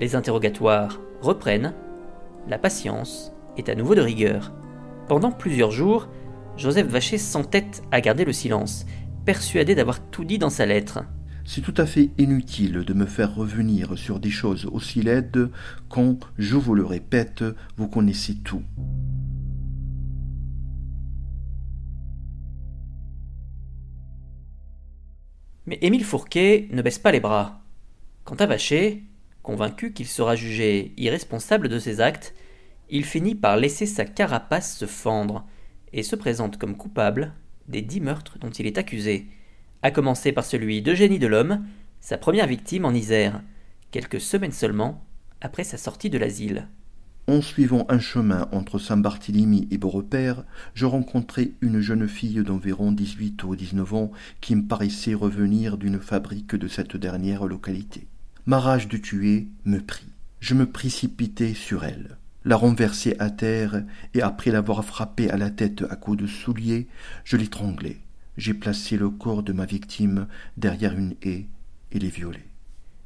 Les 0.00 0.16
interrogatoires 0.16 1.00
reprennent, 1.20 1.74
la 2.48 2.58
patience 2.58 3.32
est 3.56 3.68
à 3.68 3.74
nouveau 3.74 3.94
de 3.94 4.00
rigueur. 4.00 4.52
Pendant 5.08 5.32
plusieurs 5.32 5.70
jours, 5.70 6.08
Joseph 6.56 6.86
Vacher 6.86 7.18
s'entête 7.18 7.82
à 7.90 8.00
garder 8.00 8.24
le 8.24 8.32
silence, 8.32 8.86
persuadé 9.24 9.74
d'avoir 9.74 10.00
tout 10.10 10.24
dit 10.24 10.38
dans 10.38 10.50
sa 10.50 10.66
lettre. 10.66 11.04
C'est 11.44 11.60
tout 11.60 11.74
à 11.76 11.84
fait 11.84 12.10
inutile 12.16 12.84
de 12.84 12.94
me 12.94 13.06
faire 13.06 13.34
revenir 13.34 13.98
sur 13.98 14.18
des 14.18 14.30
choses 14.30 14.66
aussi 14.72 15.02
laides 15.02 15.50
quand, 15.88 16.18
je 16.38 16.56
vous 16.56 16.74
le 16.74 16.84
répète, 16.84 17.44
vous 17.76 17.88
connaissez 17.88 18.36
tout. 18.36 18.62
Mais 25.66 25.78
Émile 25.80 26.04
Fourquet 26.04 26.68
ne 26.72 26.82
baisse 26.82 26.98
pas 26.98 27.12
les 27.12 27.20
bras. 27.20 27.62
Quant 28.24 28.36
à 28.36 28.46
Vacher, 28.46 29.04
convaincu 29.44 29.92
qu'il 29.92 30.08
sera 30.08 30.34
jugé 30.34 30.92
irresponsable 30.96 31.68
de 31.68 31.78
ses 31.78 32.00
actes, 32.00 32.34
il 32.90 33.04
finit 33.04 33.36
par 33.36 33.56
laisser 33.56 33.86
sa 33.86 34.04
carapace 34.04 34.76
se 34.76 34.86
fendre 34.86 35.46
et 35.92 36.02
se 36.02 36.16
présente 36.16 36.58
comme 36.58 36.76
coupable 36.76 37.32
des 37.68 37.82
dix 37.82 38.00
meurtres 38.00 38.38
dont 38.40 38.50
il 38.50 38.66
est 38.66 38.78
accusé, 38.78 39.28
à 39.82 39.90
commencer 39.90 40.32
par 40.32 40.44
celui 40.44 40.82
d'Eugénie 40.82 41.18
Delhomme, 41.18 41.64
sa 42.00 42.18
première 42.18 42.46
victime 42.46 42.84
en 42.84 42.92
Isère, 42.92 43.42
quelques 43.90 44.20
semaines 44.20 44.52
seulement 44.52 45.04
après 45.40 45.64
sa 45.64 45.76
sortie 45.76 46.10
de 46.10 46.18
l'asile. 46.18 46.68
En 47.26 47.40
suivant 47.40 47.86
un 47.88 47.98
chemin 47.98 48.48
entre 48.52 48.78
Saint-Barthélemy 48.78 49.68
et 49.70 49.78
Beaurepaire, 49.78 50.44
je 50.74 50.84
rencontrai 50.84 51.52
une 51.60 51.80
jeune 51.80 52.08
fille 52.08 52.42
d'environ 52.42 52.92
18 52.92 53.44
ou 53.44 53.56
19 53.56 53.94
ans 53.94 54.10
qui 54.40 54.56
me 54.56 54.66
paraissait 54.66 55.14
revenir 55.14 55.78
d'une 55.78 56.00
fabrique 56.00 56.54
de 56.54 56.68
cette 56.68 56.96
dernière 56.96 57.46
localité. 57.46 58.06
Ma 58.46 58.60
rage 58.60 58.88
de 58.88 58.98
tuer 58.98 59.48
me 59.64 59.78
prit. 59.78 60.12
Je 60.40 60.52
me 60.52 60.66
précipitai 60.66 61.54
sur 61.54 61.82
elle, 61.82 62.18
la 62.44 62.56
renversai 62.56 63.16
à 63.18 63.30
terre 63.30 63.84
et 64.12 64.20
après 64.20 64.50
l'avoir 64.50 64.84
frappée 64.84 65.30
à 65.30 65.38
la 65.38 65.48
tête 65.48 65.82
à 65.88 65.96
coups 65.96 66.18
de 66.18 66.26
soulier, 66.26 66.86
je 67.24 67.38
l'étranglai. 67.38 68.00
J'ai 68.36 68.52
placé 68.52 68.98
le 68.98 69.08
corps 69.08 69.42
de 69.42 69.54
ma 69.54 69.64
victime 69.64 70.26
derrière 70.58 70.92
une 70.92 71.14
haie 71.22 71.46
et 71.92 71.98
l'ai 71.98 72.10
violée. 72.10 72.46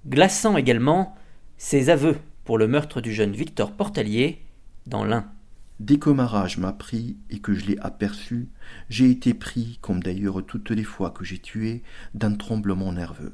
Glaçant 0.09 0.57
également 0.57 1.15
ses 1.57 1.89
aveux 1.89 2.17
pour 2.43 2.59
le 2.59 2.67
meurtre 2.67 3.01
du 3.01 3.13
jeune 3.13 3.33
Victor 3.33 3.71
Portalier 3.71 4.43
dans 4.89 5.05
l'Ain. 5.05 5.31
Dès 5.79 5.99
que 5.99 6.11
ma 6.11 6.27
rage 6.27 6.59
m'a 6.59 6.73
pris 6.73 7.17
et 7.31 7.39
que 7.39 7.55
je 7.55 7.65
l'ai 7.67 7.79
aperçu, 7.79 8.49
j'ai 8.89 9.09
été 9.09 9.35
pris, 9.35 9.79
comme 9.83 10.03
d'ailleurs 10.03 10.45
toutes 10.45 10.73
les 10.73 10.83
fois 10.83 11.13
que 11.13 11.25
j'ai 11.25 11.39
tué, 11.39 11.85
d'un 12.15 12.35
tremblement 12.35 12.93
nerveux. 12.93 13.33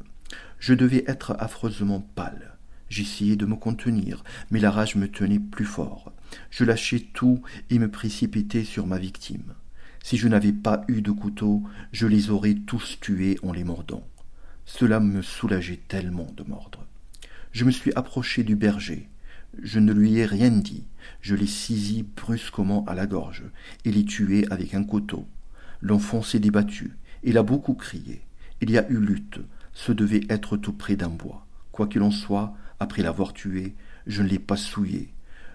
Je 0.58 0.74
devais 0.74 1.04
être 1.06 1.36
affreusement 1.38 2.00
pâle. 2.00 2.56
J'essayais 2.88 3.36
de 3.36 3.46
me 3.46 3.56
contenir, 3.56 4.24
mais 4.50 4.60
la 4.60 4.70
rage 4.70 4.94
me 4.96 5.08
tenait 5.08 5.40
plus 5.40 5.64
fort. 5.64 6.12
Je 6.50 6.64
lâchai 6.64 7.00
tout 7.12 7.42
et 7.70 7.78
me 7.78 7.90
précipitai 7.90 8.64
sur 8.64 8.86
ma 8.86 8.98
victime. 8.98 9.54
Si 10.02 10.16
je 10.16 10.28
n'avais 10.28 10.52
pas 10.52 10.84
eu 10.88 11.00
de 11.00 11.10
couteau, 11.10 11.62
je 11.92 12.06
les 12.06 12.30
aurais 12.30 12.54
tous 12.54 12.98
tués 13.00 13.38
en 13.42 13.52
les 13.52 13.64
mordant. 13.64 14.06
Cela 14.66 15.00
me 15.00 15.22
soulageait 15.22 15.80
tellement 15.88 16.30
de 16.36 16.44
mordre. 16.44 16.86
Je 17.52 17.64
me 17.64 17.70
suis 17.70 17.92
approché 17.94 18.42
du 18.42 18.56
berger. 18.56 19.08
Je 19.62 19.78
ne 19.78 19.92
lui 19.92 20.18
ai 20.18 20.26
rien 20.26 20.50
dit. 20.50 20.84
Je 21.20 21.34
l'ai 21.34 21.46
saisi 21.46 22.02
brusquement 22.02 22.84
à 22.86 22.94
la 22.94 23.06
gorge 23.06 23.44
et 23.84 23.92
l'ai 23.92 24.04
tué 24.04 24.46
avec 24.50 24.74
un 24.74 24.84
couteau. 24.84 25.26
L'enfant 25.80 26.22
s'est 26.22 26.38
débattu. 26.38 26.96
Il 27.22 27.38
a 27.38 27.42
beaucoup 27.42 27.74
crié. 27.74 28.22
Il 28.60 28.70
y 28.70 28.78
a 28.78 28.88
eu 28.90 28.98
lutte. 28.98 29.40
Ce 29.74 29.92
devait 29.92 30.26
être 30.28 30.56
tout 30.56 30.72
près 30.72 30.96
d'un 30.96 31.08
bois. 31.08 31.46
Quoi 31.72 31.86
qu'il 31.86 32.02
en 32.02 32.10
soit, 32.10 32.54
après 32.80 33.02
l'avoir 33.02 33.32
tué, 33.32 33.74
je 34.06 34.22
ne 34.22 34.28
l'ai 34.28 34.38
pas 34.38 34.56
souillé. 34.56 35.12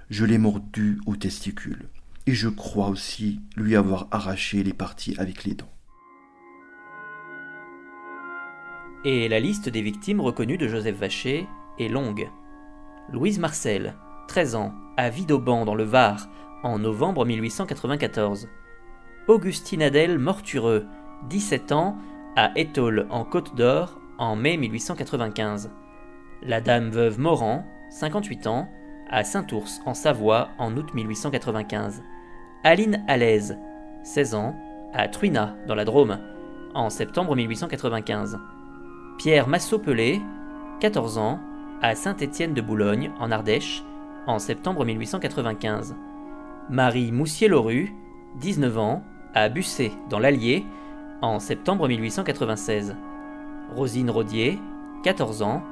Je 0.10 0.26
l'ai 0.26 0.38
mordu 0.38 1.00
aux 1.06 1.16
testicules. 1.16 1.88
Et 2.28 2.34
je 2.34 2.50
crois 2.50 2.90
aussi 2.90 3.40
lui 3.56 3.76
avoir 3.76 4.08
arraché 4.12 4.64
les 4.64 4.74
parties 4.74 5.16
avec 5.18 5.46
les 5.46 5.56
dents. 5.56 5.72
Et 9.06 9.30
la 9.30 9.40
liste 9.40 9.70
des 9.70 9.82
victimes 9.82 10.20
reconnues 10.20 10.58
de 10.58 10.68
Joseph 10.68 10.98
Vacher 10.98 11.48
longue. 11.88 12.30
Louise 13.14 13.40
Marcel, 13.40 13.96
13 14.28 14.56
ans, 14.56 14.74
à 14.98 15.10
Vidauban 15.10 15.64
dans 15.64 15.76
le 15.76 15.86
Var, 15.86 16.28
en 16.64 16.78
novembre 16.78 17.26
1894. 17.26 18.50
Augustine 19.28 19.84
Adèle 19.84 20.20
Mortureux, 20.20 20.86
17 21.30 21.72
ans, 21.72 21.98
à 22.36 22.52
Étole 22.58 23.08
en 23.10 23.24
Côte 23.24 23.56
d'Or, 23.56 24.00
en 24.20 24.36
mai 24.36 24.58
1895. 24.58 25.72
La 26.44 26.62
dame 26.62 26.90
veuve 26.90 27.20
Morand, 27.20 27.66
58 27.90 28.48
ans, 28.48 28.70
à 29.10 29.24
Saint-Ours 29.24 29.82
en 29.86 29.94
Savoie 29.94 30.50
en 30.60 30.76
août 30.78 30.94
1895. 30.94 32.04
Aline 32.64 33.04
Alaise, 33.08 33.58
16 34.04 34.36
ans, 34.36 34.56
à 34.94 35.08
Truina 35.08 35.56
dans 35.68 35.76
la 35.76 35.86
Drôme, 35.86 36.20
en 36.76 36.90
septembre 36.90 37.36
1895. 37.36 38.38
Pierre 39.18 39.48
Massot-Pelé, 39.48 40.22
14 40.82 41.18
ans, 41.18 41.40
à 41.82 41.96
Saint-Étienne 41.96 42.54
de 42.54 42.62
Boulogne, 42.62 43.12
en 43.20 43.32
Ardèche, 43.32 43.84
en 44.28 44.38
septembre 44.38 44.86
1895. 44.86 45.96
Marie 46.70 47.12
Moussier-Lorue, 47.12 47.94
19 48.36 48.78
ans, 48.78 49.04
à 49.34 49.48
Bussé, 49.50 49.92
dans 50.10 50.20
l'Allier, 50.20 50.66
en 51.22 51.40
septembre 51.40 51.88
1896. 51.88 52.96
Rosine 53.76 54.10
Rodier, 54.10 54.60
14 55.04 55.42
ans, 55.42 55.64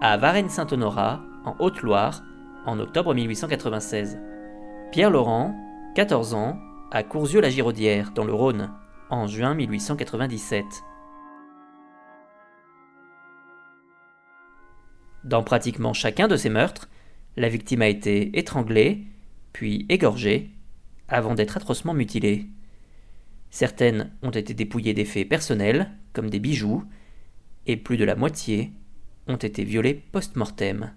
à 0.00 0.16
Varennes-Saint-Honorat, 0.16 1.20
en 1.44 1.54
Haute-Loire, 1.58 2.22
en 2.66 2.78
octobre 2.78 3.14
1896. 3.14 4.18
Pierre 4.90 5.10
Laurent, 5.10 5.54
14 5.94 6.34
ans, 6.34 6.58
à 6.90 7.02
Courzieux-la-Giraudière, 7.02 8.12
dans 8.12 8.24
le 8.24 8.32
Rhône, 8.32 8.70
en 9.10 9.26
juin 9.26 9.54
1897. 9.54 10.64
Dans 15.24 15.42
pratiquement 15.42 15.92
chacun 15.92 16.28
de 16.28 16.36
ces 16.36 16.48
meurtres, 16.48 16.88
la 17.36 17.48
victime 17.48 17.82
a 17.82 17.88
été 17.88 18.38
étranglée, 18.38 19.06
puis 19.52 19.86
égorgée, 19.88 20.50
avant 21.08 21.34
d'être 21.34 21.56
atrocement 21.56 21.94
mutilée. 21.94 22.46
Certaines 23.50 24.10
ont 24.22 24.30
été 24.30 24.54
dépouillées 24.54 24.94
d'effets 24.94 25.24
personnels, 25.24 25.92
comme 26.12 26.30
des 26.30 26.40
bijoux, 26.40 26.84
et 27.66 27.76
plus 27.76 27.96
de 27.96 28.04
la 28.04 28.16
moitié 28.16 28.72
ont 29.26 29.36
été 29.36 29.64
violées 29.64 29.94
post-mortem. 29.94 30.92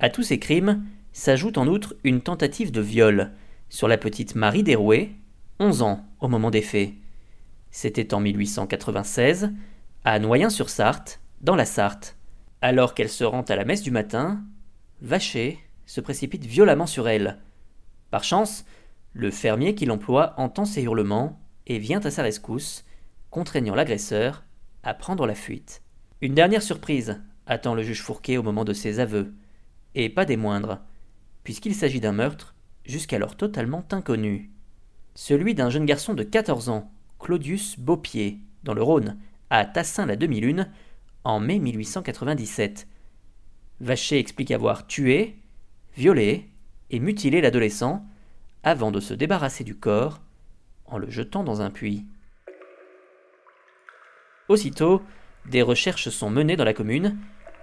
À 0.00 0.10
tous 0.10 0.22
ces 0.22 0.38
crimes 0.38 0.84
s'ajoute 1.12 1.58
en 1.58 1.66
outre 1.66 1.94
une 2.04 2.20
tentative 2.20 2.72
de 2.72 2.80
viol 2.80 3.32
sur 3.68 3.88
la 3.88 3.98
petite 3.98 4.34
Marie 4.34 4.62
Derouet, 4.62 5.10
11 5.60 5.82
ans 5.82 6.04
au 6.20 6.28
moment 6.28 6.50
des 6.50 6.62
faits. 6.62 6.92
C'était 7.70 8.14
en 8.14 8.20
1896, 8.20 9.52
à 10.04 10.18
Noyen-sur-Sarthe, 10.18 11.20
dans 11.40 11.56
la 11.56 11.64
Sarthe. 11.64 12.16
Alors 12.60 12.94
qu'elle 12.94 13.08
se 13.08 13.24
rend 13.24 13.42
à 13.42 13.56
la 13.56 13.64
messe 13.64 13.82
du 13.82 13.90
matin, 13.90 14.42
Vacher 15.00 15.58
se 15.86 16.00
précipite 16.00 16.44
violemment 16.44 16.86
sur 16.86 17.08
elle. 17.08 17.38
Par 18.10 18.24
chance, 18.24 18.64
le 19.12 19.30
fermier 19.30 19.74
qui 19.74 19.86
l'emploie 19.86 20.34
entend 20.36 20.64
ses 20.64 20.82
hurlements 20.82 21.40
et 21.66 21.78
vient 21.78 22.00
à 22.00 22.10
sa 22.10 22.22
rescousse, 22.22 22.84
contraignant 23.30 23.74
l'agresseur 23.74 24.44
à 24.82 24.94
prendre 24.94 25.26
la 25.26 25.34
fuite. 25.34 25.83
Une 26.20 26.34
dernière 26.34 26.62
surprise 26.62 27.20
attend 27.46 27.74
le 27.74 27.82
juge 27.82 28.02
Fourquet 28.02 28.36
au 28.36 28.42
moment 28.42 28.64
de 28.64 28.72
ses 28.72 29.00
aveux, 29.00 29.34
et 29.94 30.08
pas 30.08 30.24
des 30.24 30.36
moindres, 30.36 30.80
puisqu'il 31.42 31.74
s'agit 31.74 32.00
d'un 32.00 32.12
meurtre 32.12 32.54
jusqu'alors 32.84 33.36
totalement 33.36 33.84
inconnu. 33.90 34.50
Celui 35.14 35.54
d'un 35.54 35.70
jeune 35.70 35.86
garçon 35.86 36.14
de 36.14 36.22
14 36.22 36.68
ans, 36.68 36.90
Claudius 37.18 37.78
Beaupied, 37.78 38.38
dans 38.62 38.74
le 38.74 38.82
Rhône, 38.82 39.18
à 39.50 39.64
Tassin 39.64 40.06
la 40.06 40.16
demi-lune, 40.16 40.70
en 41.24 41.40
mai 41.40 41.58
1897. 41.58 42.86
Vacher 43.80 44.18
explique 44.18 44.50
avoir 44.50 44.86
tué, 44.86 45.36
violé 45.96 46.50
et 46.90 47.00
mutilé 47.00 47.40
l'adolescent 47.40 48.06
avant 48.62 48.90
de 48.90 49.00
se 49.00 49.14
débarrasser 49.14 49.64
du 49.64 49.74
corps 49.74 50.20
en 50.86 50.98
le 50.98 51.10
jetant 51.10 51.44
dans 51.44 51.60
un 51.60 51.70
puits. 51.70 52.06
Aussitôt, 54.48 55.02
des 55.50 55.62
recherches 55.62 56.08
sont 56.08 56.30
menées 56.30 56.56
dans 56.56 56.64
la 56.64 56.74
commune 56.74 57.16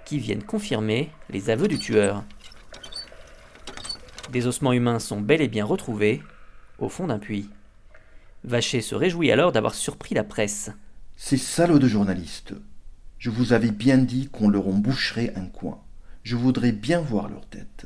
qui 0.05 0.19
viennent 0.19 0.43
confirmer 0.43 1.09
les 1.29 1.49
aveux 1.49 1.67
du 1.67 1.79
tueur. 1.79 2.23
Des 4.31 4.47
ossements 4.47 4.73
humains 4.73 4.99
sont 4.99 5.19
bel 5.19 5.41
et 5.41 5.47
bien 5.47 5.65
retrouvés 5.65 6.21
au 6.79 6.89
fond 6.89 7.07
d'un 7.07 7.19
puits. 7.19 7.49
Vacher 8.43 8.81
se 8.81 8.95
réjouit 8.95 9.31
alors 9.31 9.51
d'avoir 9.51 9.75
surpris 9.75 10.15
la 10.15 10.23
presse. 10.23 10.71
Ces 11.15 11.37
salauds 11.37 11.79
de 11.79 11.87
journalistes, 11.87 12.53
je 13.17 13.29
vous 13.29 13.53
avais 13.53 13.71
bien 13.71 13.97
dit 13.97 14.29
qu'on 14.29 14.49
leur 14.49 14.67
en 14.67 14.73
boucherait 14.73 15.33
un 15.35 15.45
coin. 15.45 15.79
Je 16.23 16.35
voudrais 16.35 16.71
bien 16.71 17.01
voir 17.01 17.29
leur 17.29 17.45
tête. 17.45 17.85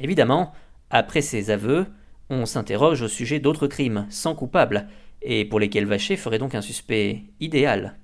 Évidemment, 0.00 0.52
après 0.90 1.20
ces 1.20 1.50
aveux, 1.50 1.86
on 2.30 2.46
s'interroge 2.46 3.02
au 3.02 3.08
sujet 3.08 3.40
d'autres 3.40 3.66
crimes, 3.66 4.06
sans 4.08 4.34
coupable, 4.34 4.88
et 5.20 5.44
pour 5.44 5.60
lesquels 5.60 5.86
Vacher 5.86 6.16
ferait 6.16 6.38
donc 6.38 6.54
un 6.54 6.62
suspect 6.62 7.24
idéal. 7.40 7.96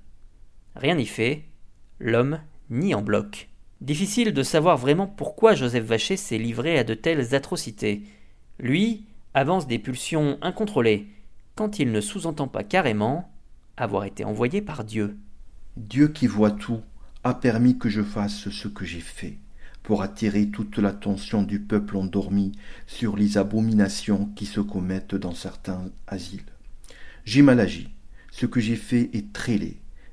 Rien 0.79 0.95
n'y 0.95 1.07
fait, 1.07 1.43
l'homme 1.99 2.39
nie 2.69 2.95
en 2.95 3.01
bloc. 3.01 3.49
Difficile 3.81 4.33
de 4.33 4.43
savoir 4.43 4.77
vraiment 4.77 5.07
pourquoi 5.07 5.53
Joseph 5.53 5.83
Vacher 5.83 6.15
s'est 6.15 6.37
livré 6.37 6.79
à 6.79 6.85
de 6.85 6.93
telles 6.93 7.35
atrocités. 7.35 8.03
Lui 8.59 9.03
avance 9.33 9.67
des 9.67 9.77
pulsions 9.77 10.37
incontrôlées, 10.41 11.07
quand 11.55 11.79
il 11.79 11.91
ne 11.91 11.99
sous-entend 11.99 12.47
pas 12.47 12.63
carrément 12.63 13.29
avoir 13.75 14.05
été 14.05 14.23
envoyé 14.23 14.61
par 14.61 14.85
Dieu. 14.85 15.17
Dieu 15.75 16.07
qui 16.07 16.27
voit 16.27 16.51
tout 16.51 16.79
a 17.25 17.33
permis 17.33 17.77
que 17.77 17.89
je 17.89 18.01
fasse 18.01 18.47
ce 18.47 18.69
que 18.69 18.85
j'ai 18.85 19.01
fait, 19.01 19.37
pour 19.83 20.01
attirer 20.01 20.47
toute 20.47 20.77
l'attention 20.77 21.43
du 21.43 21.59
peuple 21.59 21.97
endormi 21.97 22.53
sur 22.87 23.17
les 23.17 23.37
abominations 23.37 24.29
qui 24.33 24.45
se 24.45 24.61
commettent 24.61 25.15
dans 25.15 25.35
certains 25.35 25.91
asiles. 26.07 26.39
J'ai 27.25 27.41
mal 27.41 27.59
agi. 27.59 27.89
Ce 28.31 28.45
que 28.45 28.61
j'ai 28.61 28.77
fait 28.77 29.09
est 29.11 29.33
très 29.33 29.57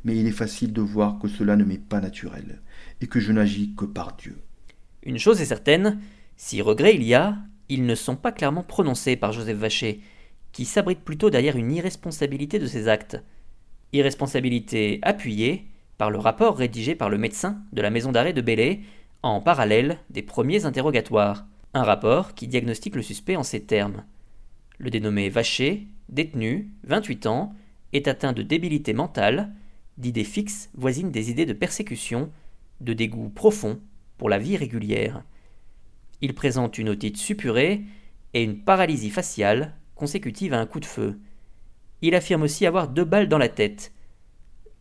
mais 0.07 0.17
il 0.17 0.29
est 0.29 0.31
facile 0.31 0.73
de 0.73 0.81
voir 0.81 1.19
que 1.19 1.27
cela 1.27 1.57
ne 1.57 1.65
m'est 1.65 1.85
pas 1.85 2.01
naturel, 2.01 2.63
et 3.01 3.09
que 3.09 3.19
je 3.19 3.33
n'agis 3.33 3.75
que 3.75 3.85
par 3.85 4.15
Dieu. 4.17 4.39
Une 5.03 5.19
chose 5.19 5.41
est 5.41 5.47
certaine, 5.47 6.01
si 6.37 6.63
regret 6.63 6.95
il 6.95 7.03
y 7.03 7.15
a, 7.15 7.37
ils 7.69 7.85
ne 7.85 7.95
sont 7.97 8.15
pas 8.15 8.31
clairement 8.31 8.63
prononcés 8.63 9.17
par 9.17 9.33
Joseph 9.33 9.59
Vacher, 9.59 10.01
qui 10.53 10.65
s'abrite 10.65 11.01
plutôt 11.01 11.29
derrière 11.29 11.57
une 11.57 11.73
irresponsabilité 11.73 12.61
de 12.61 12.69
ses 12.69 12.87
actes. 12.87 13.21
Irresponsabilité 13.93 15.01
appuyée 15.03 15.67
par 15.99 16.13
le 16.13 16.19
rapport 16.19 16.57
rédigé 16.57 16.95
par 16.95 17.11
le 17.11 17.19
médecin 17.19 17.59
de 17.73 17.83
la 17.83 17.91
maison 17.91 18.13
d'arrêt 18.13 18.33
de 18.33 18.41
Belley 18.41 18.83
en 19.25 19.41
parallèle 19.41 19.99
des 20.11 20.23
premiers 20.23 20.67
interrogatoires. 20.67 21.47
Un 21.75 21.83
rapport 21.83 22.35
qui 22.35 22.47
diagnostique 22.47 22.95
le 22.95 23.03
suspect 23.03 23.35
en 23.35 23.43
ces 23.43 23.65
termes. 23.65 24.05
Le 24.79 24.89
dénommé 24.89 25.31
Vacher, 25.31 25.89
détenu, 26.09 26.71
28 26.85 27.27
ans, 27.27 27.55
est 27.93 28.07
atteint 28.07 28.33
de 28.33 28.43
débilité 28.43 28.93
mentale, 28.93 29.53
d'idées 29.99 30.25
fixes 30.25 30.71
voisines 30.75 31.11
des 31.11 31.31
idées 31.31 31.47
de 31.47 31.53
persécution, 31.53 32.31
de 32.81 32.93
dégoût 32.93 33.29
profond 33.29 33.81
pour 34.19 34.29
la 34.29 34.39
vie 34.39 34.57
régulière. 34.57 35.23
Il 36.21 36.35
présente 36.35 36.79
une 36.79 36.89
otite 36.89 37.17
suppurée 37.17 37.83
et 38.35 38.43
une 38.43 38.63
paralysie 38.63 39.11
faciale 39.11 39.75
consécutive 39.95 40.55
à 40.55 40.61
un 40.61 40.67
coup 40.67 40.81
de 40.81 40.87
feu. 40.87 41.19
Il 42.03 42.15
affirme 42.15 42.43
aussi 42.43 42.67
avoir 42.67 42.89
deux 42.89 43.05
balles 43.05 43.29
dans 43.29 43.39
la 43.39 43.49
tête. 43.49 43.93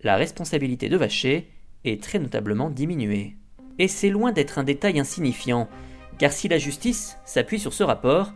La 0.01 0.17
responsabilité 0.17 0.89
de 0.89 0.97
Vacher 0.97 1.49
est 1.85 2.01
très 2.01 2.19
notablement 2.19 2.69
diminuée. 2.69 3.35
Et 3.79 3.87
c'est 3.87 4.09
loin 4.09 4.31
d'être 4.31 4.59
un 4.59 4.63
détail 4.63 4.99
insignifiant, 4.99 5.69
car 6.17 6.31
si 6.31 6.47
la 6.47 6.57
justice 6.57 7.17
s'appuie 7.25 7.59
sur 7.59 7.73
ce 7.73 7.83
rapport, 7.83 8.33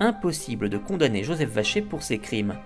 impossible 0.00 0.68
de 0.68 0.78
condamner 0.78 1.24
Joseph 1.24 1.50
Vacher 1.50 1.82
pour 1.82 2.02
ses 2.02 2.18
crimes. 2.18 2.56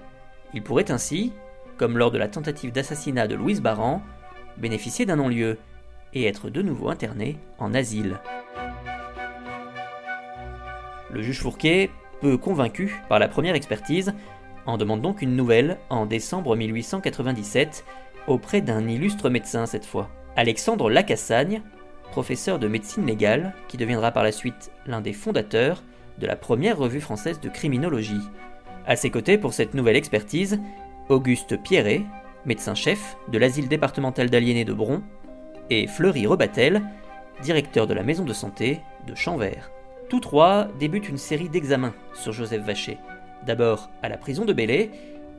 Il 0.53 0.63
pourrait 0.63 0.91
ainsi, 0.91 1.33
comme 1.81 1.97
lors 1.97 2.11
de 2.11 2.19
la 2.19 2.29
tentative 2.29 2.73
d'assassinat 2.73 3.27
de 3.27 3.35
Louise 3.35 3.63
Baran, 3.63 4.03
bénéficier 4.59 5.07
d'un 5.07 5.17
non-lieu 5.17 5.57
et 6.13 6.27
être 6.27 6.51
de 6.51 6.61
nouveau 6.61 6.91
interné 6.91 7.39
en 7.57 7.73
asile. 7.73 8.21
Le 11.11 11.23
juge 11.23 11.41
Fourquet, 11.41 11.89
peu 12.21 12.37
convaincu 12.37 13.01
par 13.09 13.19
la 13.19 13.29
première 13.29 13.55
expertise, 13.55 14.13
en 14.67 14.77
demande 14.77 15.01
donc 15.01 15.23
une 15.23 15.35
nouvelle 15.35 15.79
en 15.89 16.05
décembre 16.05 16.55
1897 16.55 17.87
auprès 18.27 18.61
d'un 18.61 18.87
illustre 18.87 19.31
médecin 19.31 19.65
cette 19.65 19.87
fois, 19.87 20.11
Alexandre 20.37 20.91
Lacassagne, 20.91 21.63
professeur 22.11 22.59
de 22.59 22.69
médecine 22.69 23.07
légale 23.07 23.55
qui 23.69 23.79
deviendra 23.79 24.11
par 24.11 24.23
la 24.23 24.33
suite 24.33 24.71
l'un 24.85 25.01
des 25.01 25.15
fondateurs 25.15 25.83
de 26.19 26.27
la 26.27 26.37
première 26.37 26.77
revue 26.77 27.01
française 27.01 27.41
de 27.41 27.49
criminologie. 27.49 28.21
À 28.87 28.97
ses 28.97 29.11
côtés 29.11 29.39
pour 29.39 29.55
cette 29.55 29.73
nouvelle 29.73 29.97
expertise, 29.97 30.61
Auguste 31.11 31.61
Pierret, 31.61 32.03
médecin-chef 32.47 33.17
de 33.29 33.39
l'asile 33.39 33.69
départemental 33.69 34.31
d'aliénés 34.31 34.65
de 34.65 34.73
Bron, 34.73 35.03
et 35.69 35.89
Fleury 35.89 36.25
Rebatel, 36.27 36.83
directeur 37.43 37.89
de 37.89 37.95
la 37.95 38.05
maison 38.05 38.25
de 38.25 38.33
santé 38.33 38.81
de 39.09 39.17
Champvert. 39.17 39.73
Tous 40.09 40.21
trois 40.21 40.69
débutent 40.79 41.09
une 41.09 41.19
série 41.19 41.49
d'examens 41.49 41.95
sur 42.15 42.33
Joseph 42.33 42.63
Vacher, 42.63 42.97
d'abord 43.45 43.91
à 44.03 44.09
la 44.09 44.19
prison 44.19 44.45
de 44.45 44.53
Belley, 44.53 44.91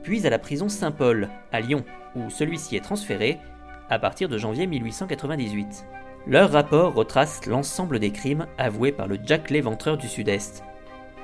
puis 0.04 0.28
à 0.28 0.30
la 0.30 0.40
prison 0.40 0.68
Saint-Paul, 0.68 1.30
à 1.54 1.62
Lyon, 1.62 1.86
où 2.18 2.30
celui-ci 2.30 2.76
est 2.76 2.82
transféré 2.82 3.40
à 3.90 3.98
partir 3.98 4.28
de 4.28 4.38
janvier 4.38 4.68
1898. 4.68 5.86
Leur 6.28 6.52
rapport 6.52 6.94
retrace 6.94 7.46
l'ensemble 7.46 8.00
des 8.00 8.12
crimes 8.12 8.46
avoués 8.58 8.92
par 8.92 9.08
le 9.08 9.18
Jack 9.26 9.50
l'éventreur 9.50 9.96
du 9.96 10.10
Sud-Est. 10.10 10.66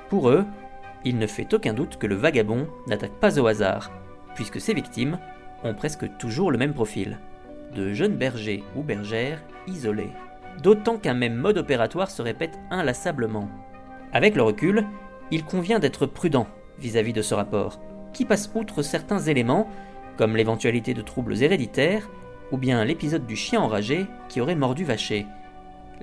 Pour 0.07 0.29
eux, 0.29 0.45
il 1.03 1.17
ne 1.17 1.27
fait 1.27 1.53
aucun 1.53 1.73
doute 1.73 1.97
que 1.97 2.07
le 2.07 2.15
vagabond 2.15 2.67
n'attaque 2.87 3.19
pas 3.19 3.39
au 3.39 3.47
hasard, 3.47 3.91
puisque 4.37 4.61
ses 4.61 4.75
victimes 4.75 5.17
ont 5.63 5.73
presque 5.73 6.15
toujours 6.19 6.51
le 6.51 6.59
même 6.59 6.75
profil. 6.75 7.17
De 7.73 7.91
jeunes 7.91 8.15
bergers 8.15 8.63
ou 8.75 8.83
bergères 8.83 9.41
isolés. 9.65 10.11
D'autant 10.61 10.97
qu'un 10.97 11.15
même 11.15 11.33
mode 11.33 11.57
opératoire 11.57 12.11
se 12.11 12.21
répète 12.21 12.59
inlassablement. 12.69 13.49
Avec 14.13 14.35
le 14.35 14.43
recul, 14.43 14.85
il 15.31 15.43
convient 15.43 15.79
d'être 15.79 16.05
prudent 16.05 16.45
vis-à-vis 16.77 17.13
de 17.13 17.23
ce 17.23 17.33
rapport, 17.33 17.79
qui 18.13 18.25
passe 18.25 18.51
outre 18.53 18.83
certains 18.83 19.19
éléments, 19.19 19.67
comme 20.17 20.37
l'éventualité 20.37 20.93
de 20.93 21.01
troubles 21.01 21.41
héréditaires, 21.41 22.07
ou 22.51 22.57
bien 22.57 22.85
l'épisode 22.85 23.25
du 23.25 23.35
chien 23.35 23.59
enragé 23.59 24.05
qui 24.29 24.39
aurait 24.39 24.55
mordu 24.55 24.83
Vacher. 24.83 25.25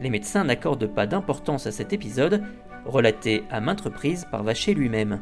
Les 0.01 0.11
médecins 0.11 0.43
n'accordent 0.43 0.89
pas 0.89 1.07
d'importance 1.07 1.69
à 1.69 1.73
cet 1.73 1.93
épisode, 1.93 2.43
relaté 2.85 3.45
à 3.49 3.61
maintes 3.61 3.83
reprises 3.83 4.27
par 4.29 4.43
Vacher 4.43 4.75
lui-même. 4.75 5.21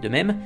De 0.00 0.08
même, 0.08 0.38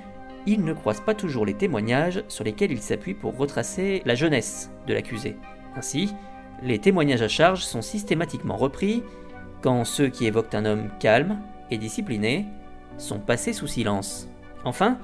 ils 0.46 0.64
ne 0.64 0.72
croisent 0.72 1.04
pas 1.04 1.14
toujours 1.14 1.44
les 1.44 1.54
témoignages 1.54 2.22
sur 2.28 2.44
lesquels 2.44 2.72
ils 2.72 2.82
s'appuient 2.82 3.14
pour 3.14 3.36
retracer 3.36 4.02
la 4.06 4.14
jeunesse 4.14 4.70
de 4.86 4.94
l'accusé. 4.94 5.36
Ainsi, 5.76 6.14
les 6.62 6.78
témoignages 6.78 7.22
à 7.22 7.28
charge 7.28 7.64
sont 7.64 7.82
systématiquement 7.82 8.56
repris 8.56 9.02
quand 9.60 9.84
ceux 9.84 10.08
qui 10.08 10.26
évoquent 10.26 10.54
un 10.54 10.64
homme 10.64 10.90
calme 11.00 11.38
et 11.70 11.78
discipliné 11.78 12.46
sont 12.98 13.18
passés 13.18 13.52
sous 13.52 13.66
silence. 13.66 14.28
Enfin, 14.64 14.98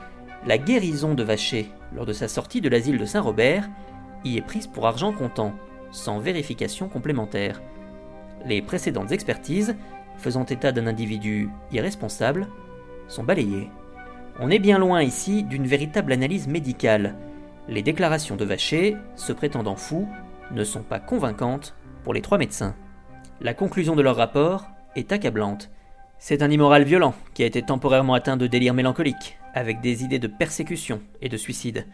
la 0.46 0.59
guérison 0.59 1.14
de 1.14 1.22
Vacher 1.22 1.68
lors 1.94 2.07
de 2.07 2.12
sa 2.12 2.28
sortie 2.28 2.61
de 2.61 2.68
l'asile 2.68 2.98
de 2.98 3.05
Saint-Robert 3.05 3.68
y 4.24 4.37
est 4.37 4.42
prise 4.42 4.66
pour 4.66 4.87
argent 4.87 5.12
comptant, 5.12 5.52
sans 5.90 6.20
vérification 6.20 6.88
complémentaire. 6.88 7.61
Les 8.46 8.62
précédentes 8.62 9.12
expertises, 9.12 9.76
faisant 10.18 10.44
état 10.46 10.72
d'un 10.72 10.87
individu 10.87 11.50
irresponsable, 11.70 12.48
sont 13.09 13.24
balayées. 13.24 13.68
On 14.40 14.51
est 14.51 14.59
bien 14.59 14.79
loin 14.79 15.03
ici 15.03 15.42
d'une 15.42 15.66
véritable 15.66 16.12
analyse 16.12 16.49
médicale. 16.49 17.14
Les 17.68 17.83
déclarations 17.83 18.37
de 18.37 18.47
Vacher, 18.47 18.97
se 19.14 19.33
prétendant 19.33 19.77
fou, 19.77 20.09
ne 20.53 20.64
sont 20.64 20.83
pas 20.83 20.99
convaincantes 20.99 21.75
pour 22.03 22.14
les 22.14 22.23
trois 22.23 22.38
médecins. 22.38 22.75
La 23.40 23.53
conclusion 23.53 23.95
de 23.95 24.03
leur 24.03 24.16
rapport 24.16 24.68
est 24.97 25.12
accablante. 25.12 25.71
C'est 26.18 26.42
un 26.42 26.51
immoral 26.51 26.85
violent 26.85 27.14
qui 27.35 27.42
a 27.42 27.47
été 27.47 27.62
temporairement 27.62 28.14
atteint 28.14 28.38
de 28.38 28.47
délire 28.47 28.75
mélancolique, 28.75 29.38
avec 29.55 29.81
des 29.81 30.03
idées 30.03 30.18
de 30.18 30.29
persécution 30.29 31.03
et 31.21 31.29
de 31.29 31.37
suicide. 31.37 31.87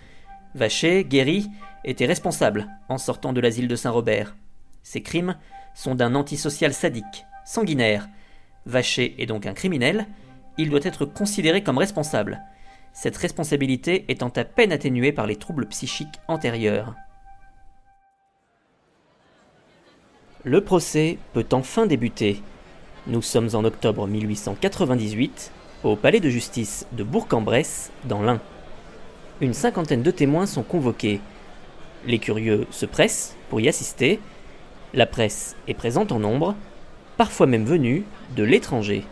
Vacher, 0.54 1.04
guéri, 1.04 1.50
était 1.84 2.06
responsable 2.06 2.68
en 2.88 2.98
sortant 2.98 3.32
de 3.32 3.40
l'asile 3.40 3.68
de 3.68 3.76
Saint-Robert. 3.76 4.36
Ses 4.84 5.02
crimes 5.02 5.36
sont 5.74 5.94
d'un 5.94 6.14
antisocial 6.14 6.72
sadique, 6.72 7.26
sanguinaire. 7.44 8.08
Vacher 8.64 9.14
est 9.18 9.26
donc 9.26 9.46
un 9.46 9.54
criminel, 9.54 10.06
il 10.58 10.70
doit 10.70 10.80
être 10.82 11.04
considéré 11.04 11.62
comme 11.62 11.78
responsable, 11.78 12.42
cette 12.92 13.16
responsabilité 13.16 14.04
étant 14.08 14.28
à 14.30 14.44
peine 14.44 14.72
atténuée 14.72 15.12
par 15.12 15.26
les 15.26 15.36
troubles 15.36 15.66
psychiques 15.66 16.20
antérieurs. 16.26 16.94
Le 20.44 20.60
procès 20.62 21.18
peut 21.32 21.46
enfin 21.52 21.86
débuter. 21.86 22.42
Nous 23.06 23.22
sommes 23.22 23.50
en 23.54 23.64
octobre 23.64 24.06
1898 24.06 25.52
au 25.84 25.94
palais 25.94 26.20
de 26.20 26.28
justice 26.28 26.86
de 26.92 27.04
Bourg-en-Bresse, 27.04 27.92
dans 28.04 28.22
l'Ain. 28.22 28.40
Une 29.40 29.54
cinquantaine 29.54 30.02
de 30.02 30.10
témoins 30.10 30.46
sont 30.46 30.64
convoqués. 30.64 31.20
Les 32.06 32.18
curieux 32.18 32.66
se 32.70 32.86
pressent 32.86 33.36
pour 33.48 33.60
y 33.60 33.68
assister. 33.68 34.18
La 34.94 35.06
presse 35.06 35.54
est 35.68 35.74
présente 35.74 36.10
en 36.10 36.18
nombre, 36.18 36.56
parfois 37.16 37.46
même 37.46 37.64
venue 37.64 38.04
de 38.34 38.42
l'étranger. 38.42 39.04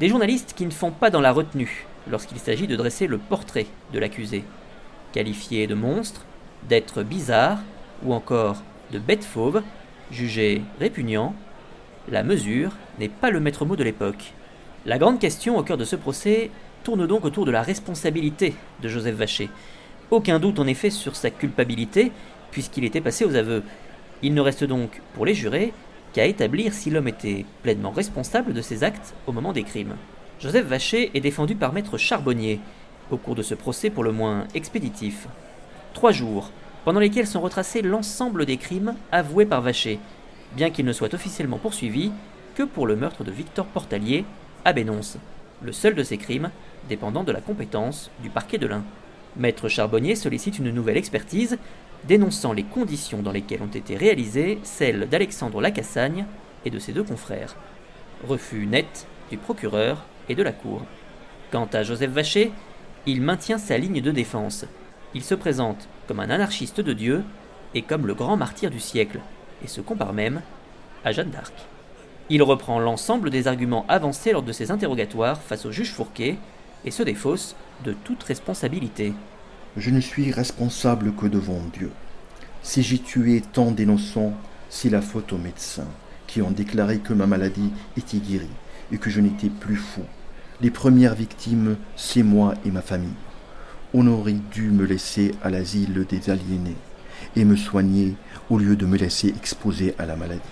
Des 0.00 0.08
journalistes 0.08 0.54
qui 0.56 0.64
ne 0.64 0.70
font 0.70 0.92
pas 0.92 1.10
dans 1.10 1.20
la 1.20 1.32
retenue 1.32 1.84
lorsqu'il 2.08 2.38
s'agit 2.38 2.68
de 2.68 2.76
dresser 2.76 3.08
le 3.08 3.18
portrait 3.18 3.66
de 3.92 3.98
l'accusé, 3.98 4.44
qualifié 5.12 5.66
de 5.66 5.74
monstre, 5.74 6.24
d'être 6.68 7.02
bizarre 7.02 7.58
ou 8.04 8.14
encore 8.14 8.62
de 8.92 9.00
bête 9.00 9.24
fauve, 9.24 9.60
jugé 10.12 10.62
répugnant, 10.78 11.34
la 12.08 12.22
mesure 12.22 12.70
n'est 13.00 13.08
pas 13.08 13.30
le 13.30 13.40
maître 13.40 13.64
mot 13.64 13.74
de 13.74 13.82
l'époque. 13.82 14.34
La 14.86 14.98
grande 14.98 15.18
question 15.18 15.58
au 15.58 15.64
cœur 15.64 15.76
de 15.76 15.84
ce 15.84 15.96
procès 15.96 16.52
tourne 16.84 17.08
donc 17.08 17.24
autour 17.24 17.44
de 17.44 17.50
la 17.50 17.62
responsabilité 17.62 18.54
de 18.80 18.88
Joseph 18.88 19.16
Vacher. 19.16 19.50
Aucun 20.12 20.38
doute 20.38 20.60
en 20.60 20.68
effet 20.68 20.90
sur 20.90 21.16
sa 21.16 21.30
culpabilité, 21.30 22.12
puisqu'il 22.52 22.84
était 22.84 23.00
passé 23.00 23.24
aux 23.24 23.34
aveux. 23.34 23.64
Il 24.22 24.32
ne 24.32 24.40
reste 24.40 24.62
donc, 24.62 25.02
pour 25.14 25.26
les 25.26 25.34
jurés, 25.34 25.72
qu'à 26.12 26.26
établir 26.26 26.72
si 26.72 26.90
l'homme 26.90 27.08
était 27.08 27.44
pleinement 27.62 27.90
responsable 27.90 28.52
de 28.52 28.62
ses 28.62 28.84
actes 28.84 29.14
au 29.26 29.32
moment 29.32 29.52
des 29.52 29.64
crimes. 29.64 29.96
Joseph 30.40 30.66
Vacher 30.66 31.10
est 31.14 31.20
défendu 31.20 31.54
par 31.54 31.72
maître 31.72 31.98
Charbonnier, 31.98 32.60
au 33.10 33.16
cours 33.16 33.34
de 33.34 33.42
ce 33.42 33.54
procès 33.54 33.90
pour 33.90 34.04
le 34.04 34.12
moins 34.12 34.46
expéditif. 34.54 35.26
Trois 35.94 36.12
jours, 36.12 36.50
pendant 36.84 37.00
lesquels 37.00 37.26
sont 37.26 37.40
retracés 37.40 37.82
l'ensemble 37.82 38.46
des 38.46 38.56
crimes 38.56 38.94
avoués 39.10 39.46
par 39.46 39.62
Vacher, 39.62 39.98
bien 40.56 40.70
qu'il 40.70 40.84
ne 40.84 40.92
soit 40.92 41.14
officiellement 41.14 41.58
poursuivi 41.58 42.12
que 42.54 42.62
pour 42.62 42.86
le 42.86 42.96
meurtre 42.96 43.24
de 43.24 43.30
Victor 43.30 43.66
Portalier 43.66 44.24
à 44.64 44.72
Bénonce, 44.72 45.18
le 45.62 45.72
seul 45.72 45.94
de 45.94 46.02
ces 46.02 46.18
crimes 46.18 46.50
dépendant 46.88 47.24
de 47.24 47.32
la 47.32 47.40
compétence 47.40 48.10
du 48.22 48.30
parquet 48.30 48.58
de 48.58 48.66
l'Ain. 48.66 48.84
Maître 49.36 49.68
Charbonnier 49.68 50.14
sollicite 50.14 50.58
une 50.58 50.70
nouvelle 50.70 50.96
expertise, 50.96 51.58
dénonçant 52.04 52.52
les 52.52 52.62
conditions 52.62 53.22
dans 53.22 53.32
lesquelles 53.32 53.62
ont 53.62 53.66
été 53.66 53.96
réalisées 53.96 54.58
celles 54.62 55.08
d'Alexandre 55.08 55.60
Lacassagne 55.60 56.26
et 56.64 56.70
de 56.70 56.78
ses 56.78 56.92
deux 56.92 57.02
confrères. 57.02 57.56
Refus 58.26 58.66
net 58.66 59.06
du 59.30 59.36
procureur 59.36 60.04
et 60.28 60.34
de 60.34 60.42
la 60.42 60.52
cour. 60.52 60.82
Quant 61.50 61.68
à 61.72 61.82
Joseph 61.82 62.10
Vacher, 62.10 62.52
il 63.06 63.22
maintient 63.22 63.58
sa 63.58 63.78
ligne 63.78 64.00
de 64.00 64.10
défense. 64.10 64.64
Il 65.14 65.22
se 65.22 65.34
présente 65.34 65.88
comme 66.06 66.20
un 66.20 66.30
anarchiste 66.30 66.80
de 66.80 66.92
Dieu 66.92 67.24
et 67.74 67.82
comme 67.82 68.06
le 68.06 68.14
grand 68.14 68.36
martyr 68.36 68.70
du 68.70 68.80
siècle, 68.80 69.20
et 69.64 69.68
se 69.68 69.80
compare 69.80 70.12
même 70.12 70.42
à 71.04 71.12
Jeanne 71.12 71.30
d'Arc. 71.30 71.54
Il 72.30 72.42
reprend 72.42 72.78
l'ensemble 72.78 73.30
des 73.30 73.48
arguments 73.48 73.86
avancés 73.88 74.32
lors 74.32 74.42
de 74.42 74.52
ses 74.52 74.70
interrogatoires 74.70 75.40
face 75.40 75.64
au 75.64 75.72
juge 75.72 75.92
Fourquet 75.92 76.36
et 76.84 76.90
se 76.90 77.02
défausse 77.02 77.56
de 77.84 77.92
toute 77.92 78.22
responsabilité. 78.22 79.14
Je 79.76 79.90
ne 79.90 80.00
suis 80.00 80.32
responsable 80.32 81.12
que 81.14 81.26
devant 81.26 81.60
Dieu. 81.72 81.90
Si 82.62 82.82
j'ai 82.82 82.98
tué 82.98 83.42
tant 83.52 83.70
d'innocents, 83.70 84.34
c'est 84.70 84.90
la 84.90 85.00
faute 85.00 85.32
aux 85.32 85.38
médecins 85.38 85.88
qui 86.26 86.42
ont 86.42 86.50
déclaré 86.50 86.98
que 86.98 87.12
ma 87.12 87.26
maladie 87.26 87.70
était 87.96 88.18
guérie 88.18 88.46
et 88.92 88.98
que 88.98 89.10
je 89.10 89.20
n'étais 89.20 89.48
plus 89.48 89.76
fou. 89.76 90.02
Les 90.60 90.70
premières 90.70 91.14
victimes, 91.14 91.76
c'est 91.96 92.22
moi 92.22 92.54
et 92.64 92.70
ma 92.70 92.82
famille. 92.82 93.08
On 93.94 94.06
aurait 94.06 94.36
dû 94.52 94.70
me 94.70 94.84
laisser 94.84 95.34
à 95.42 95.50
l'asile 95.50 96.04
des 96.08 96.30
aliénés 96.30 96.76
et 97.36 97.44
me 97.44 97.56
soigner 97.56 98.14
au 98.50 98.58
lieu 98.58 98.76
de 98.76 98.86
me 98.86 98.96
laisser 98.96 99.28
exposer 99.28 99.94
à 99.98 100.06
la 100.06 100.16
maladie. 100.16 100.42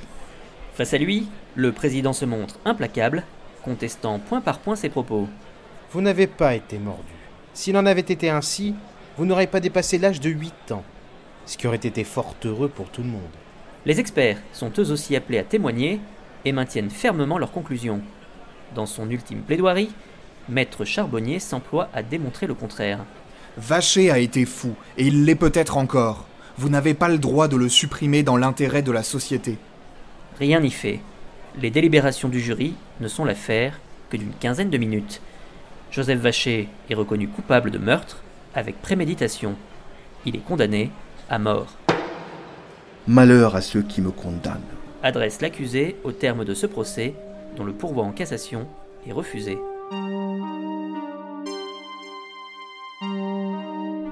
Face 0.75 0.95
à 0.95 0.99
lui, 0.99 1.29
le 1.55 1.73
président 1.73 2.13
se 2.13 2.25
montre 2.25 2.59
implacable, 2.65 3.25
contestant 3.63 4.19
point 4.19 4.41
par 4.41 4.59
point 4.59 4.77
ses 4.77 4.89
propos. 4.89 5.29
Vous 5.91 6.01
n'avez 6.01 6.27
pas 6.27 6.55
été 6.55 6.79
mordu. 6.79 7.03
S'il 7.53 7.77
en 7.77 7.87
avait 7.87 8.01
été 8.01 8.31
ainsi, 8.31 8.75
vous 9.17 9.25
n'aurez 9.25 9.47
pas 9.47 9.61
dépassé 9.61 9.99
l'âge 9.99 10.21
de 10.21 10.29
8 10.29 10.73
ans, 10.73 10.85
ce 11.47 11.57
qui 11.57 11.67
aurait 11.67 11.77
été 11.77 12.05
fort 12.05 12.35
heureux 12.45 12.69
pour 12.69 12.91
tout 12.91 13.03
le 13.03 13.09
monde. 13.09 13.23
Les 13.87 13.99
experts 13.99 14.39
sont 14.53 14.73
eux 14.79 14.91
aussi 14.91 15.17
appelés 15.17 15.39
à 15.39 15.45
témoigner 15.45 16.01
et 16.45 16.53
maintiennent 16.53 16.91
fermement 16.91 17.39
leurs 17.39 17.53
conclusions. 17.53 18.03
Dans 18.75 18.87
son 18.87 19.09
ultime 19.09 19.41
plaidoirie, 19.41 19.91
Maître 20.49 20.85
Charbonnier 20.85 21.39
s'emploie 21.39 21.89
à 21.95 22.03
démontrer 22.03 22.47
le 22.47 22.55
contraire. 22.55 23.01
Vacher 23.57 24.11
a 24.11 24.19
été 24.19 24.45
fou, 24.45 24.75
et 24.99 25.07
il 25.07 25.25
l'est 25.25 25.35
peut-être 25.35 25.79
encore. 25.79 26.27
Vous 26.59 26.69
n'avez 26.69 26.95
pas 26.95 27.09
le 27.09 27.19
droit 27.19 27.49
de 27.49 27.57
le 27.57 27.69
supprimer 27.69 28.23
dans 28.23 28.37
l'intérêt 28.37 28.83
de 28.83 28.93
la 28.93 29.03
société. 29.03 29.57
Rien 30.39 30.61
n'y 30.61 30.71
fait. 30.71 31.01
Les 31.59 31.71
délibérations 31.71 32.29
du 32.29 32.41
jury 32.41 32.75
ne 33.01 33.09
sont 33.09 33.25
l'affaire 33.25 33.81
que 34.11 34.19
d'une 34.19 34.35
quinzaine 34.41 34.71
de 34.71 34.79
minutes. 34.79 35.23
Joseph 35.91 36.19
Vacher 36.19 36.69
est 36.91 36.95
reconnu 36.95 37.29
coupable 37.29 37.71
de 37.71 37.79
meurtre 37.79 38.19
avec 38.57 38.81
préméditation. 38.81 39.55
Il 40.25 40.35
est 40.35 40.45
condamné 40.45 40.91
à 41.29 41.39
mort. 41.39 41.69
Malheur 43.07 43.55
à 43.55 43.61
ceux 43.61 43.83
qui 43.83 44.01
me 44.01 44.11
condamnent. 44.11 44.61
Adresse 45.05 45.41
l'accusé 45.41 45.97
au 46.03 46.11
terme 46.11 46.45
de 46.45 46.55
ce 46.55 46.67
procès 46.67 47.15
dont 47.57 47.65
le 47.65 47.73
pourvoi 47.73 48.03
en 48.03 48.11
cassation 48.11 48.67
est 49.07 49.13
refusé. 49.13 49.57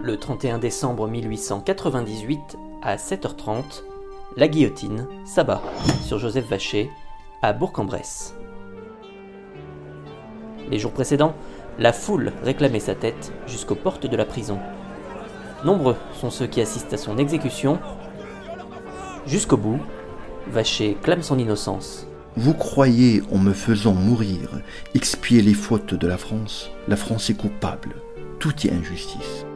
Le 0.02 0.16
31 0.18 0.58
décembre 0.58 1.08
1898, 1.08 2.38
à 2.82 2.96
7h30, 2.96 3.82
la 4.36 4.46
guillotine 4.46 5.06
s'abat 5.24 5.62
sur 6.04 6.18
Joseph 6.18 6.46
Vacher 6.46 6.90
à 7.40 7.54
Bourg-en-Bresse. 7.54 8.34
Les 10.70 10.78
jours 10.78 10.92
précédents, 10.92 11.34
la 11.78 11.92
foule 11.92 12.32
réclamait 12.42 12.80
sa 12.80 12.94
tête 12.94 13.32
jusqu'aux 13.46 13.74
portes 13.74 14.06
de 14.06 14.16
la 14.16 14.24
prison. 14.24 14.58
Nombreux 15.64 15.96
sont 16.20 16.30
ceux 16.30 16.46
qui 16.46 16.60
assistent 16.60 16.92
à 16.92 16.98
son 16.98 17.18
exécution. 17.18 17.78
Jusqu'au 19.26 19.56
bout, 19.56 19.80
Vacher 20.46 20.96
clame 21.02 21.22
son 21.22 21.38
innocence. 21.38 22.06
Vous 22.36 22.52
croyez, 22.52 23.22
en 23.32 23.38
me 23.38 23.52
faisant 23.52 23.94
mourir, 23.94 24.50
expier 24.94 25.40
les 25.40 25.54
fautes 25.54 25.94
de 25.94 26.06
la 26.06 26.18
France 26.18 26.70
La 26.88 26.96
France 26.96 27.30
est 27.30 27.34
coupable. 27.34 27.96
Tout 28.40 28.66
est 28.66 28.72
injustice. 28.72 29.46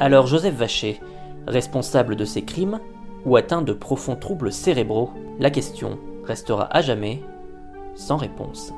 Alors 0.00 0.26
Joseph 0.26 0.54
Vacher, 0.54 1.00
responsable 1.46 2.14
de 2.14 2.24
ces 2.24 2.42
crimes 2.42 2.78
ou 3.24 3.36
atteint 3.36 3.62
de 3.62 3.72
profonds 3.72 4.16
troubles 4.16 4.52
cérébraux, 4.52 5.12
la 5.40 5.50
question 5.50 5.98
restera 6.24 6.68
à 6.76 6.82
jamais 6.82 7.22
sans 7.98 8.16
réponse. 8.16 8.72